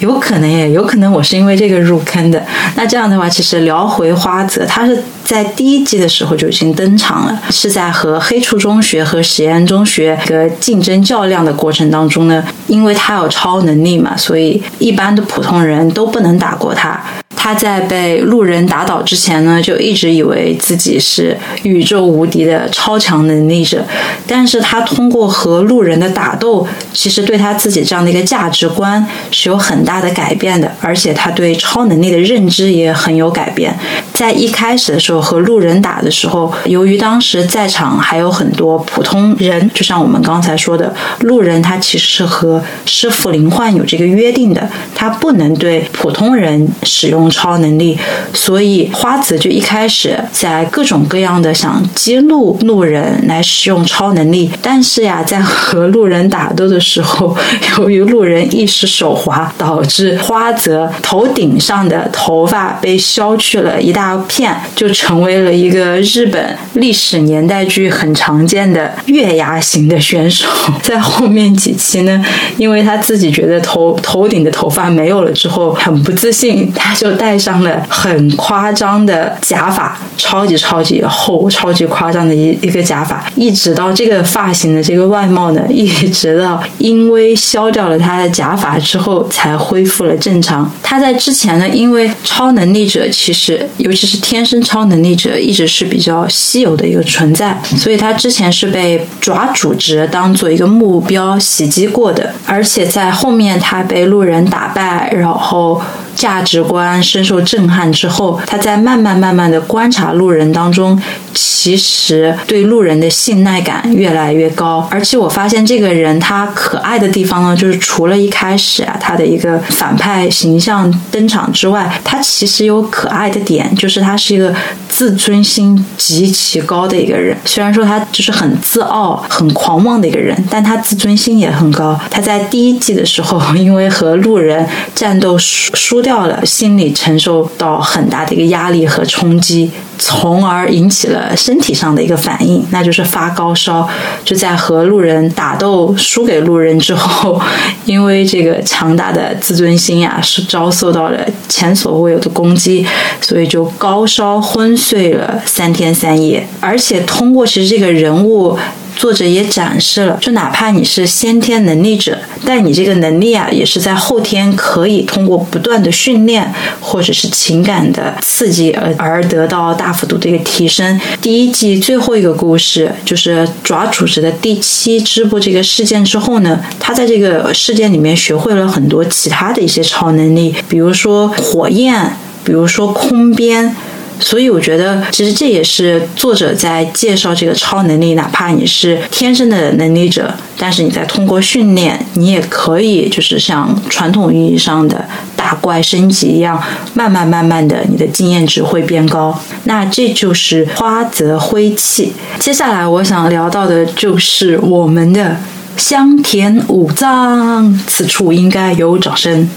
[0.00, 2.44] 有可能耶，有可能我是因为这个入坑的。
[2.74, 17.00] 那这样的话，其实聊回花泽，他是在第一季的时候就已经登场了，是在和黑处中学和实验中学的竞争较量的过程当中呢，因为他有超能力嘛，所以一般的普通人都不能打过他。
[17.42, 23.82] 他在被路人打倒之前呢，就一直以为自己是宇宙无敌的超强能力者，
[24.26, 33.74] 但是他通过和路人的打斗，其实对他自己这样的一个价值观是有很大的改变的，而且他对超能力的认知也很有改变。
[34.12, 47.29] 在一开始的时候和路人打的时候，由于当时在场还有很多普通人，就像我们刚才说的，路人他其实是和师傅灵幻有这个约定的，他不能对普通人使用。
[47.30, 47.96] 超能力，
[48.34, 57.36] 所以花子就一开始在各种各样的想激怒路人来使用超能力，但是呀，在和路人打斗的时候，
[57.78, 70.48] 由于路人一时手滑，导致花泽头顶上的头发被削去了一大片，就成为了一个日本历史年代剧很常见的月牙型的选手。
[70.82, 72.24] 在后面几期呢，
[72.56, 77.10] 因为他自己觉得头头顶的头发没有了之后，很不自信，他就。
[77.20, 90.68] 戴上了很夸张的假发，超级超级厚、超级夸张的一一个假发，一直到这个发型的这个外貌呢，一直到因为削掉了他的假发之后，才恢复了正常。
[90.82, 105.82] 他在之前呢，因为超能力者其实，尤其是天生超能力者，一直是比较稀有的一个存在，所以他之前是被爪组织当做一个目标袭击过的，而且在后面他被路人打败，然后。
[106.20, 111.00] 价值观深受震撼之后，他在慢慢慢慢的观察路人当中，
[111.32, 114.86] 其实对路人的信赖感越来越高。
[114.90, 124.54] 而且我发现这个人他可爱的地方呢，就是除了一开始啊他的一个反派形象登场之外，他其实有可爱的点，就是他是一个
[124.90, 127.36] 自尊心极其高的一个人。
[127.44, 131.98] 虽然说他就是很自傲、很狂妄的一个人，但他自尊心也很高。
[132.10, 143.88] 他在第一季的时候，因为和路人战斗输输掉了，心里承受到很大的一个压力和冲击，从而引起了身体上的一个反应，那就是发高烧。
[144.24, 147.40] 就在和路人打斗输给路人之后，
[147.84, 151.18] 因为这个强大的自尊心呀，是遭受到了
[151.50, 152.86] 前所未有的攻击，
[153.20, 156.46] 所以就高烧昏睡了三天三夜。
[156.60, 158.58] 而且通过其实这个人物。
[158.96, 171.00] 作者也展示了，就哪怕你是先天能力者，但你这个能力啊，也是在后天可以通过不断的训练或者是情感的刺激而而得到大幅度的一个提升。
[171.20, 183.74] 第一季最后一个故事就是爪组织的第七支部这个事件之后呢，他在这个事件里面学会了很多其他的一些超能力，比如说火焰，比如说空边。
[184.20, 188.14] 所以我觉得，其实这也是作者在介绍这个超能力。
[188.14, 195.04] 哪怕你是天生的能力者，但是你在通过训练，你也可以就是像传统意义上的
[195.34, 196.62] 打怪升级一样，
[196.94, 199.36] 慢慢慢慢的，你的经验值会变高。
[199.64, 202.12] 那这就是花泽灰气。
[202.38, 205.36] 接下来我想聊到的就是我们的
[205.76, 209.48] 香田五藏，此处应该有掌声。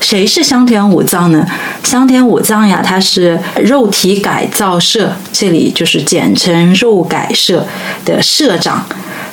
[0.00, 1.46] 谁是香田五藏呢？
[1.84, 7.66] 香田五藏呀，他是肉体改造社，这里就是简称肉改社
[8.04, 8.86] 的社长。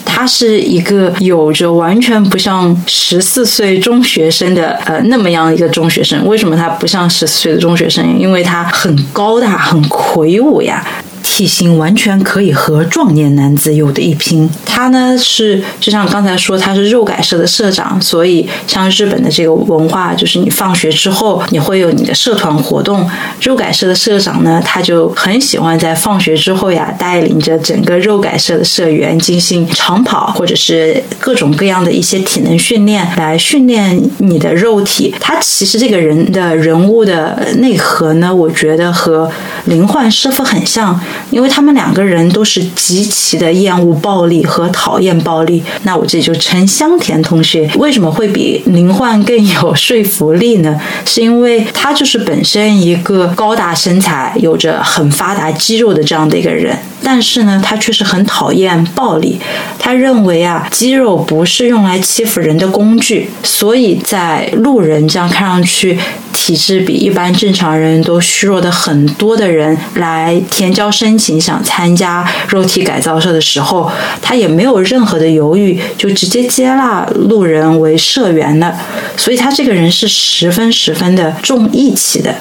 [0.05, 6.25] 他是一个有着完全不像十四岁中学生的呃那么样一个中学生。
[6.25, 8.19] 为什么他不像十四岁的中学生？
[8.19, 10.85] 因为他很高大，很魁梧呀。
[11.23, 14.49] 体型完全可以和壮年男子有的一拼。
[14.65, 23.09] 他呢是就像刚才说，他是肉改社的社长，所以像日本的这个文化，就是你放学之后你会有你的社团活动。
[23.41, 35.13] 肉改社的社长呢，他就很喜欢在放学之后呀，带领着整个肉改社的社员进行长跑，或者是各种各样的一些体能训练，来训练你的肉体。
[35.19, 39.29] 他其实这个人的人物的内核呢，我觉得和
[39.69, 40.99] 灵幻师傅很像。
[41.31, 50.79] 因为他们两个人都是极其的厌恶暴力和讨厌暴力，那我这就称香田同学为什么会比林焕更有说服力呢？
[51.05, 59.39] 是因为他就是本身一个高大身材、有着很发达肌肉的这样的一个人，但是呢，他却是很讨厌暴力。
[59.77, 65.99] 他认为啊，肌肉不是用来欺负人的工具，所以在路人这样看上去。
[66.31, 78.75] 体质比一般正常人都虚弱的很多的人来填交申请，想参加肉体改造社的时候，他也没有任何的犹豫，就直接接纳路人为社员了。
[79.17, 82.33] 所以他这个人是十分十分的重义气的。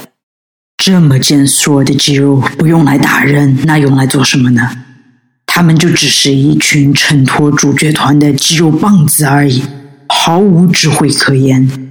[0.82, 4.70] 这么健硕的肌肉不用来打人，那用来做什么呢？
[5.46, 9.62] 他们就只是一群衬托主角团的肌肉棒子而已，
[10.06, 11.87] 毫无智慧可言。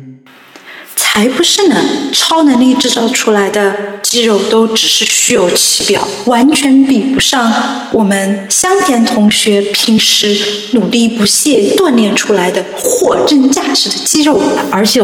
[0.98, 1.76] 才不是呢！
[2.12, 7.52] 超能力制造出来的肌肉都只是虚有其表，完全比不上
[7.91, 10.38] 我们香甜同学平时
[10.72, 14.41] 努力不懈锻炼出来的货真价实的肌肉。
[14.72, 15.00] 而且，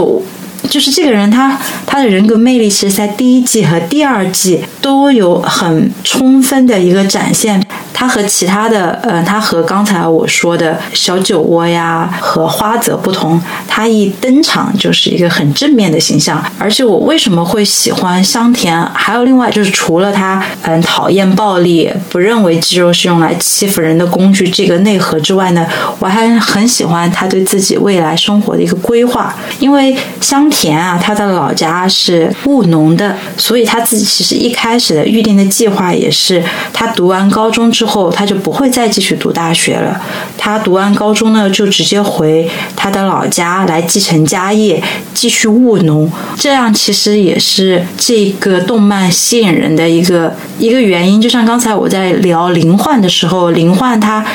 [0.69, 7.63] 就是这个人，他他的人格魅力，其实在第一季和第二季都有很充分的一个展现。
[7.95, 16.43] 他和其他的，呃，他和刚才我说的小酒窝呀和花泽不同，他一登场就是一个很正面的形象。
[16.57, 18.83] 而且我为什么会喜欢香田？
[18.93, 25.65] 还有另外就是除了他，嗯，讨厌暴力，不认为肌肉是用来欺负人的工具这个内核之外呢，
[25.99, 29.33] 我还很喜欢他对自己未来生活的一个规划。
[29.59, 36.43] 因为香田啊，他的老家是务农的，所以他自己其实一开始的预定的计划也是，
[36.73, 37.83] 他读完高中之。
[37.85, 39.99] 后他就不会再继续读大学了。
[40.37, 44.81] 他读完高中呢，就直接回他的老家来继承家业，
[45.13, 46.09] 继续务农。
[46.37, 51.21] 这样其实也是这个动漫吸引人的一个一个原因。
[51.21, 54.25] 就像刚才我在聊灵幻的时候，灵幻他。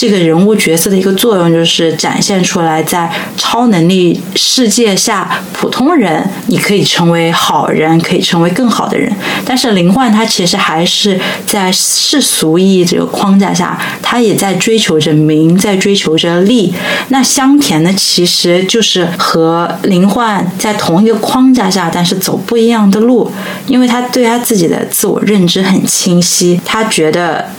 [0.00, 9.14] 这个人物角色的一个作用，就是展现出来在超能力世界下，普通人你可以成为好人，可以成为更好的人。
[9.44, 16.72] 但是灵幻他其实还是在世俗意义这个框架下，他也在追求着名，在追求着利。
[17.08, 23.30] 那香甜呢，其实就是和灵幻在同一个框架下，但是走不一样的路，
[23.66, 27.50] 因为他对他自己的自我认知很清晰，他觉得。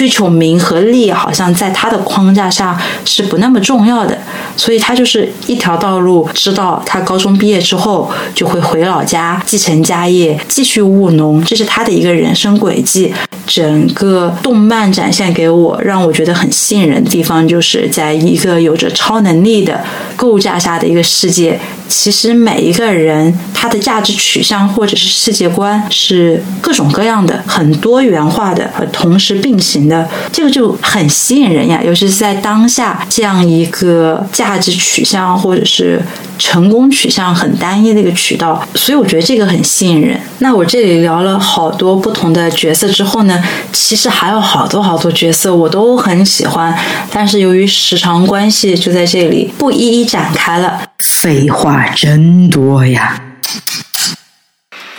[0.00, 4.16] 追求名和利，好像在他的框架下是不那么重要的，
[4.56, 13.12] 所以他就是一条道路，知道他高中毕业之后就会回老家继承家业，继续务农，这是他的一个人生轨迹。
[13.52, 19.82] 整个动漫展现给我，让我觉得很吸引人的地方，就是在一个有着超能力的
[20.14, 21.58] 构架下的一个世界。
[21.88, 31.82] 其实每一个人他的价值取向或者是世界观是各种各样的，很多元化的和同时并行的，这个就很吸引人呀。
[31.84, 36.00] 尤其是在当下这样一个价值取向或者是
[36.38, 40.16] 成功取向很单一的一个渠道，所以我觉得这个很吸引人。
[40.38, 43.39] 那我这里聊了好多不同的角色之后呢，
[43.72, 46.76] 其实还有好多好多角色我都很喜欢，
[47.12, 50.80] 但是由于时长关系，就在这里不一一展开了。
[50.98, 53.20] 废话真多呀！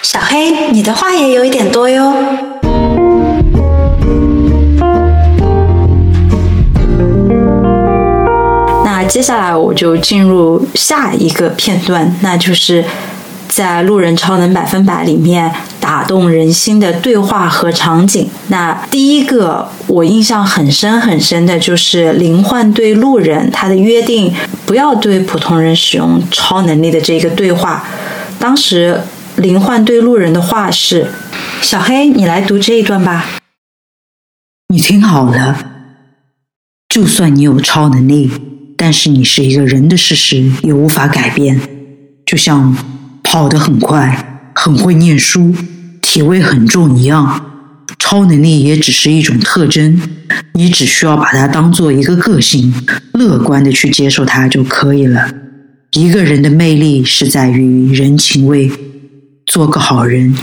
[0.02, 2.14] 小黑，你的话也有一点多哟。
[8.84, 12.84] 那接下来我就进入下一个片段，那就是
[13.52, 18.28] 在《路人超能百分百》里面打动人心的对话和场景。
[18.48, 24.34] 那第一个我印象很深很深的就是灵幻对路人他的约定。
[24.66, 27.86] 不要对普通人使用超能力的这个对话。
[28.40, 29.02] 当时
[29.36, 31.08] 灵幻对路人的话是
[31.62, 33.26] ：“小黑，你来读这一段吧。
[34.70, 35.58] 你听好了，
[36.88, 38.32] 就算你有超能力，
[38.78, 41.60] 但是你是一个人的事实也无法改变。
[42.26, 42.74] 就像
[43.32, 45.56] 跑得很快、很会念书、
[46.02, 47.46] 体味很重一样。”
[47.98, 50.02] 超能力也只是一种特征，
[50.54, 52.74] 你只需要把它当做一个个性，
[53.14, 55.32] 乐观的去接受它就可以了。
[55.94, 58.70] 一个人的魅力是在于人情味，
[59.46, 60.36] 做个好人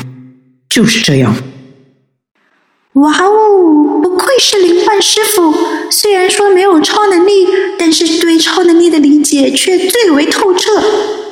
[0.70, 1.34] 就是这样。
[2.94, 5.54] 哇哦，不愧是灵幻师傅，
[5.90, 7.32] 虽然说没有超能力，
[7.78, 10.70] 但是对超能力的理解却最为透彻。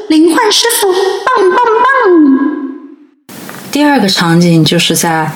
[0.09, 3.37] 灵幻师傅，棒棒棒！
[3.73, 5.33] 第二个场景就是在。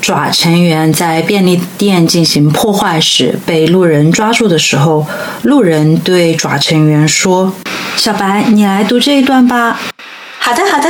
[0.00, 5.06] 爪成员在便利店进行破坏时被路人抓住的时候，
[5.42, 7.52] 路人对爪成员说
[7.96, 9.78] ：“小白，你来读这一段吧。
[10.40, 10.88] ”“好的，好的。”“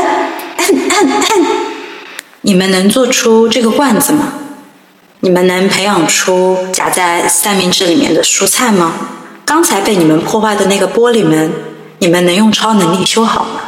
[2.42, 4.32] 你们能做出这个罐子吗？
[5.18, 8.94] 你们能培养出夹在三明治里面的蔬菜吗？
[9.44, 11.50] 刚才被你们破坏的那个玻璃门，
[12.00, 13.60] 你们能用超能力修好吗？”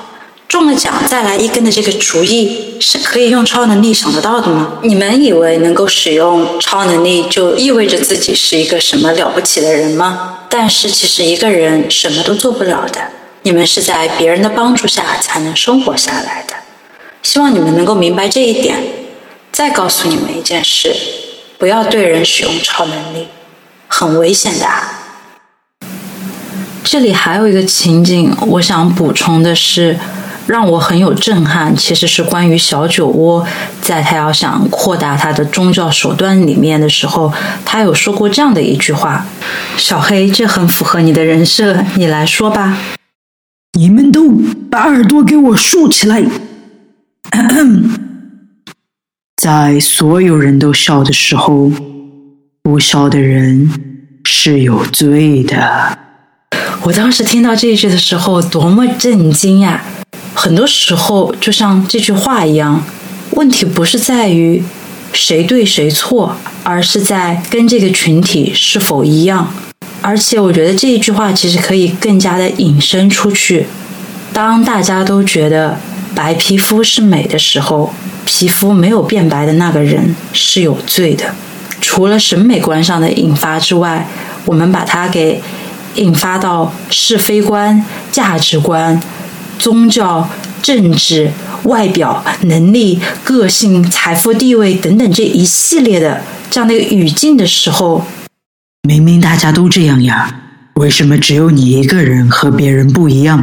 [0.49, 4.75] 中了奖再来一根的这个主意是可以用超能力想得到的吗？
[4.83, 10.41] 你们以为能够使用超能力就意味着自己是一个什么了不起的人吗？
[10.51, 13.01] 但是其实一个人什么都做不了的。
[13.45, 16.55] 你们是在别人的帮助下才能生活下来的。
[17.23, 18.79] 希望你们能够明白这一点。
[19.51, 20.95] 再告诉你们一件事：
[21.57, 23.29] 不要对人使用超能力，
[23.89, 24.67] 很危险的。
[26.85, 29.99] 这里还有一个情景，我想补充的是。
[30.45, 33.47] 让我很有震撼，其实是关于小酒窝，
[33.81, 37.33] 在他要想扩大他的宗教手段里面的时候，
[37.65, 39.25] 他有说过这样的一句话
[39.79, 42.77] ：“小黑，这很符合你的人设，你来说吧。”
[43.79, 44.33] 你们都
[44.69, 46.25] 把耳朵给我竖起来！
[49.41, 51.71] 在所有人都笑的时候，
[52.65, 53.71] 不笑的人
[54.25, 55.99] 是有罪的。
[56.85, 59.85] 我当时听到这一句的时候，多么震惊呀！
[60.35, 62.83] 很多时候，就像这句话一样，
[63.31, 64.61] 问题不是在于
[65.13, 69.55] 谁对谁错，而是在跟这个群体是否一样。
[70.01, 73.69] 而且，我觉得这一句话其实可以更加的引申出去：
[74.33, 75.79] 当大家都觉得
[76.17, 81.33] 白皮肤是美的时候，皮肤没有变白的那个人是有罪的。
[81.81, 84.09] 除了审美观上的引发之外，
[84.45, 85.41] 我们把它给
[85.97, 89.01] 引发到是非观、价值观。
[89.59, 90.29] 宗教、
[90.61, 91.31] 政治、
[91.65, 96.21] 外表、能力、个性、财富、地位等等这一系列的
[96.51, 98.05] 这样的一个语境的时候，
[98.89, 100.35] 明明大家都这样呀，
[100.75, 103.41] 为什么只有你一个人和别人不一样？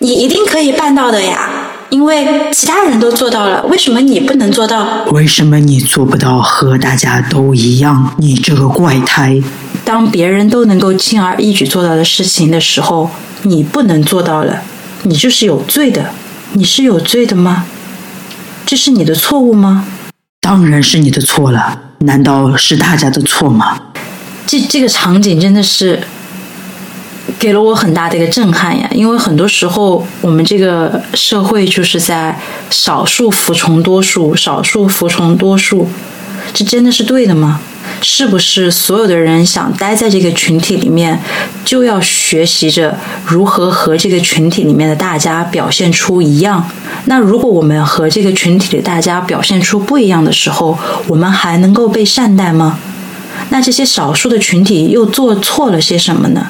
[0.00, 1.48] 你一定可以办到的呀，
[1.90, 5.04] 因为其他人都做到了，为什么你不能做到？
[5.12, 8.12] 为什么你做不到和大家都一样？
[8.18, 9.40] 你这个怪胎！
[9.88, 13.08] 当别人都能够轻而易举做到的事情的时候，
[13.44, 14.60] 你不能做到了，
[15.04, 16.10] 你就是有罪的。
[16.52, 17.64] 你是有罪的吗？
[18.66, 19.86] 这是你的错误吗？
[20.42, 23.80] 当然是你的错了，难道是大家的错吗？
[24.46, 26.02] 这这个场景真的是
[27.38, 28.86] 给了我很大的一个震撼呀！
[28.92, 35.88] 因为很多时候我们这个社会就是在少数服从多数，少数服从多数，
[36.52, 37.62] 这真的是对的吗？
[38.00, 41.20] 是不是所有的人想待在这个群体里面，
[41.64, 46.68] 就要学习着如何和这个群体里面的大家表现出一样？
[47.06, 52.78] 那如果我们和这个群体的大家表现出不一样的时候，我们还能够被善待吗？
[53.50, 56.48] 那这些少数的群体又做错了些什么呢？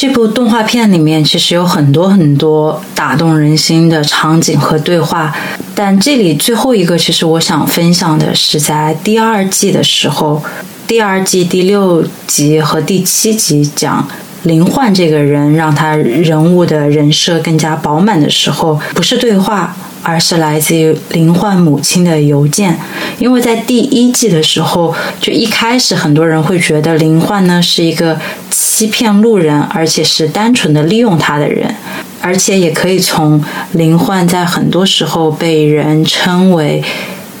[0.00, 5.30] 这部动画片里面其实有很多很多打动人心的场景和对话，
[5.74, 10.42] 但这里最后一个，其实我想分享的是在第二季的时候，
[10.86, 14.08] 第二季第六集和第七集讲
[14.44, 19.76] 林焕这个人，让他人物的人设更加饱满的时候，不是对话。
[20.02, 22.78] 而是来自于林焕母亲的邮件，
[23.18, 28.18] 因为在第一季的时候，就一开始很多人会觉得林焕呢是一个
[28.50, 31.74] 欺骗路人，而且是单纯的利用他的人，
[32.20, 33.42] 而且也可以从
[33.72, 36.82] 林焕在很多时候被人称为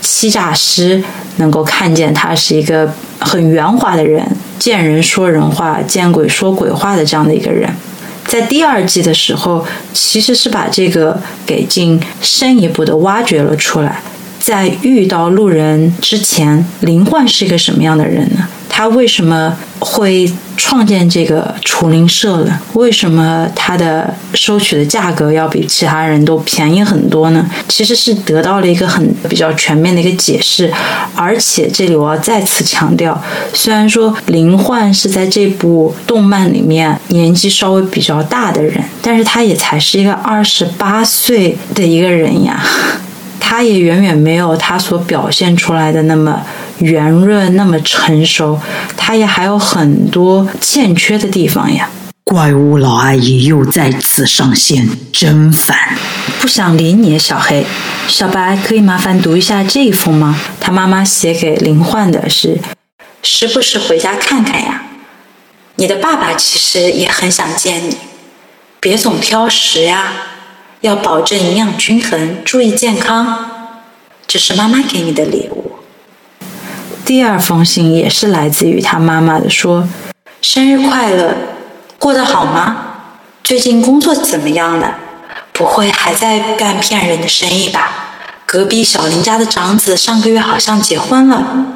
[0.00, 1.02] 欺诈师，
[1.36, 4.26] 能够看见他是一个很圆滑的人，
[4.58, 7.68] 见人说人话，见鬼说鬼话的这样的一个人。
[8.30, 14.00] 在第二季的时候，其实是把这个给进深一步的挖掘了出来。
[14.38, 18.46] 在遇到路人之前，林焕是一个什么样的人呢？
[18.68, 20.32] 他为什么会
[20.62, 22.60] 创建这个除灵社了？
[22.74, 27.48] 为什么他的收取的价格要比其他人都便宜很多呢？
[27.66, 30.70] 其实是得到了一个很比较全面的一个解释。
[31.16, 33.18] 而且这里我要再次强调，
[33.54, 42.62] 虽然说林焕是在这部动漫里面年纪稍微比较大的人，但是他也才是一个二十八岁的一个人呀。
[43.42, 46.40] 他也远远没有他所表现出来的那么
[46.80, 48.60] 圆润、那么成熟，
[48.96, 51.88] 他也还有很多欠缺的地方呀。
[52.24, 55.76] 怪物老阿姨又再次上线，真烦！
[56.40, 57.66] 不想理你，小黑。
[58.06, 60.38] 小白，可以麻烦读一下这一封吗？
[60.60, 62.58] 他妈妈写给林焕的是：
[63.22, 64.84] 时不时回家看看呀。
[65.76, 67.96] 你的爸爸其实也很想见你，
[68.78, 70.12] 别总挑食呀。
[70.82, 73.50] 要保证营养均衡，注意健康。
[74.26, 75.69] 这是妈妈给你的礼物。
[77.04, 79.88] 第二封信也是来自于他妈妈的，说
[80.40, 81.34] ：“生日快乐，
[81.98, 82.76] 过得好吗？
[83.42, 84.96] 最近工作怎么样了？
[85.52, 87.90] 不会还在干骗人的生意吧？
[88.46, 91.66] 隔壁小林家的长子上个月好像结婚了。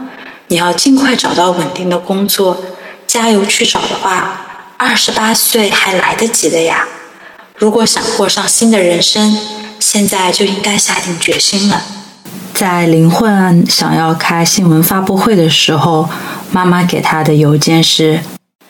[0.49, 2.63] 你要尽快找到稳定的工作，
[3.07, 4.41] 加油去找的话，
[4.77, 6.87] 二十八岁还来得及的呀。”
[7.57, 9.37] 如果想过上新的人生，
[9.81, 11.83] 现在就应该下定决心了。
[12.55, 16.09] 在林焕想要开新闻发布会的时候，
[16.53, 18.21] 妈妈给他的邮件是：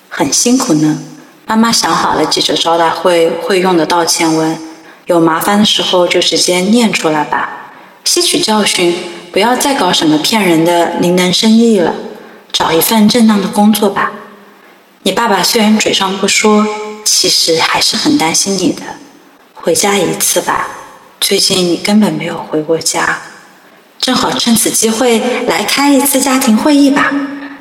[0.09, 0.99] 很辛苦呢。
[1.47, 4.59] 妈妈想好了记者招待会会用的道歉文，
[5.07, 7.73] 有麻烦的时候就直接念出来吧。
[8.05, 8.97] 吸取教训，
[9.31, 11.95] 不要再搞什么骗人的灵能生意了，
[12.51, 14.13] 找一份正当的工作吧。
[15.03, 16.67] 你爸爸虽然嘴上不说。
[17.07, 18.83] 其实还是很担心你的，
[19.53, 20.69] 回家一次吧。
[21.21, 23.19] 最近你根本没有回过家，
[24.05, 27.11] 正好趁此机会来开一次家庭会议吧。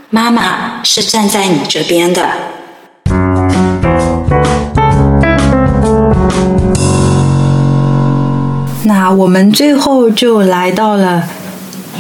[0.10, 2.30] 妈妈是站在你这边的。
[8.84, 11.24] 那我们最后就来到了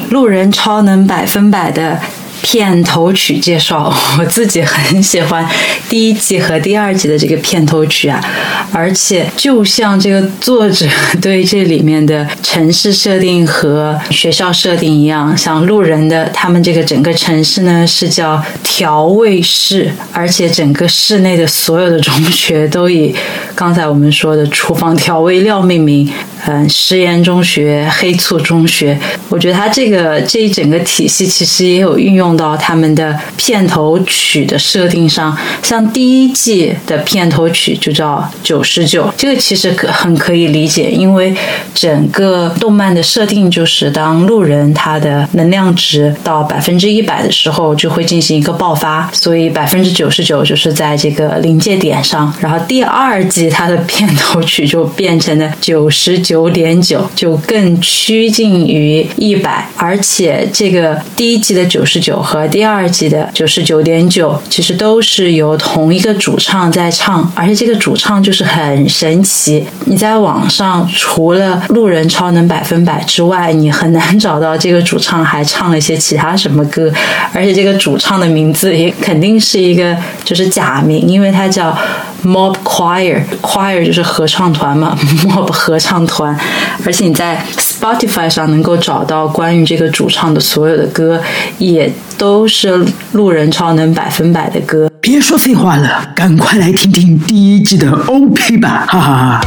[0.09, 1.97] 路人超能百分百的。
[2.43, 5.47] 片头曲介绍， 我自己很喜欢
[5.89, 8.21] 第一季和第二季的这个片头曲啊，
[8.73, 10.85] 而且就像这个作者
[11.21, 23.15] 对这里面的城市设定和学校设定一样，像路人的他们这个整个城市呢是叫调味市，而且整个市内的所有的中学都以
[23.55, 26.11] 刚才我们说的厨房调味料命名。
[26.45, 35.35] 嗯，实验中学、黑醋中学，我觉得它这个这一整个体系其实也有运用到他们的片头曲的设定上。
[35.61, 41.33] 像第一季的片头曲就叫九十九，这个其实可很可以理解，因为
[41.73, 52.33] 整个动漫的设定就是当路人他的能量值到百分之一百的时候，就会进行一个爆发，所以百分之九十九就是在这个临界点上。
[52.41, 56.33] 然后第二季它的片头曲就变成了九十九。
[56.33, 59.69] 九点九，就更趋近于一百。
[59.77, 69.65] 而且这个第一季的九十九和第二季的九十九点九，其实都是由同一个主唱在唱，而且这个主唱就是很神奇。
[69.85, 76.91] 你在网上除了路人超能百分百之外，你很难找到这个主唱还唱了一些其他什么歌。
[77.33, 81.77] 而且这个主唱的名字也肯定是一个就是假名，因为他叫
[82.24, 86.38] Mob Choir，Choir 就是合唱团嘛，Mob 合唱团。
[86.84, 91.20] 而且你在 Spotify 上能够找到关于这个主唱的所有的歌，
[91.58, 94.90] 也都是路人超能百分百的歌。
[95.00, 99.40] 别说废话了，赶快来听听第一季的 OP 吧，哈哈哈。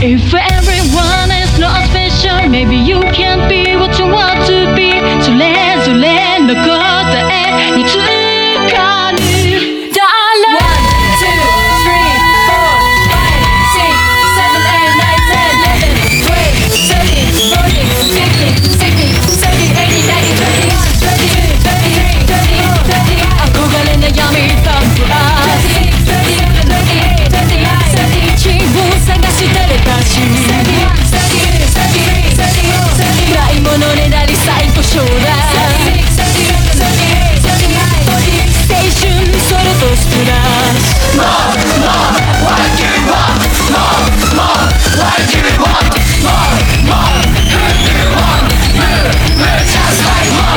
[0.00, 4.90] If everyone is not special, maybe you can't be what you want to be.
[5.22, 6.64] それぞれの答
[7.30, 7.96] えにつ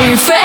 [0.02, 0.39] If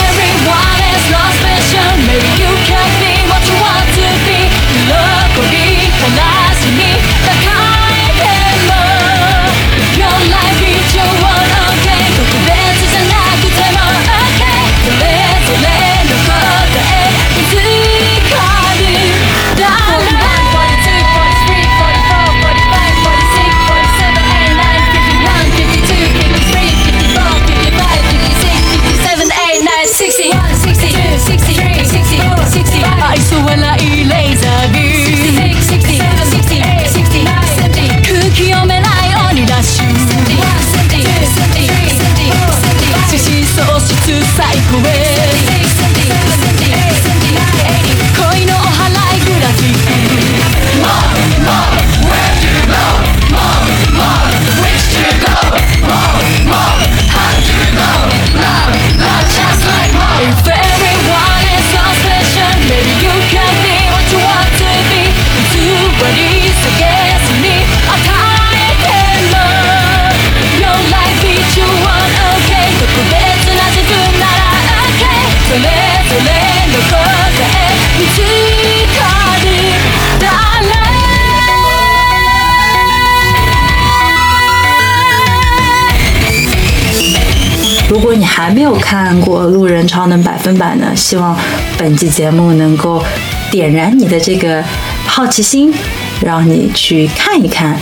[88.46, 91.36] 还没有看过《路人超能百分百》呢，希望
[91.80, 93.04] 本期节目能够
[93.50, 94.64] 点燃你的这个
[95.08, 95.74] 好奇心，
[96.22, 97.76] 让你去看一看。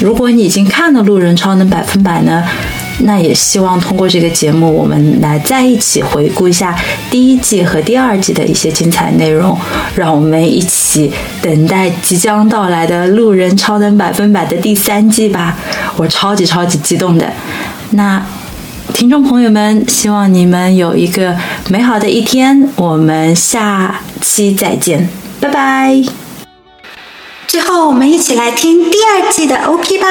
[0.00, 2.42] 如果你已经看了《路人超能百分百》呢，
[3.04, 6.76] 那也希望通过这个节目，我们来在一起回顾一下
[7.08, 9.56] 第一季和第二季的一些精彩内容，
[9.94, 15.56] 让我们一起等待即将到来的《路人超能百分百》的第三季吧！
[15.96, 17.32] 我超级超级激动的。
[17.90, 18.20] 那。
[18.94, 21.36] 听众朋友们，希望你们有一个
[21.68, 25.08] 美好的一天，我们下期再见，
[25.40, 26.02] 拜拜。
[27.46, 30.06] 最后，我们一起来听第二季的 OP 吧。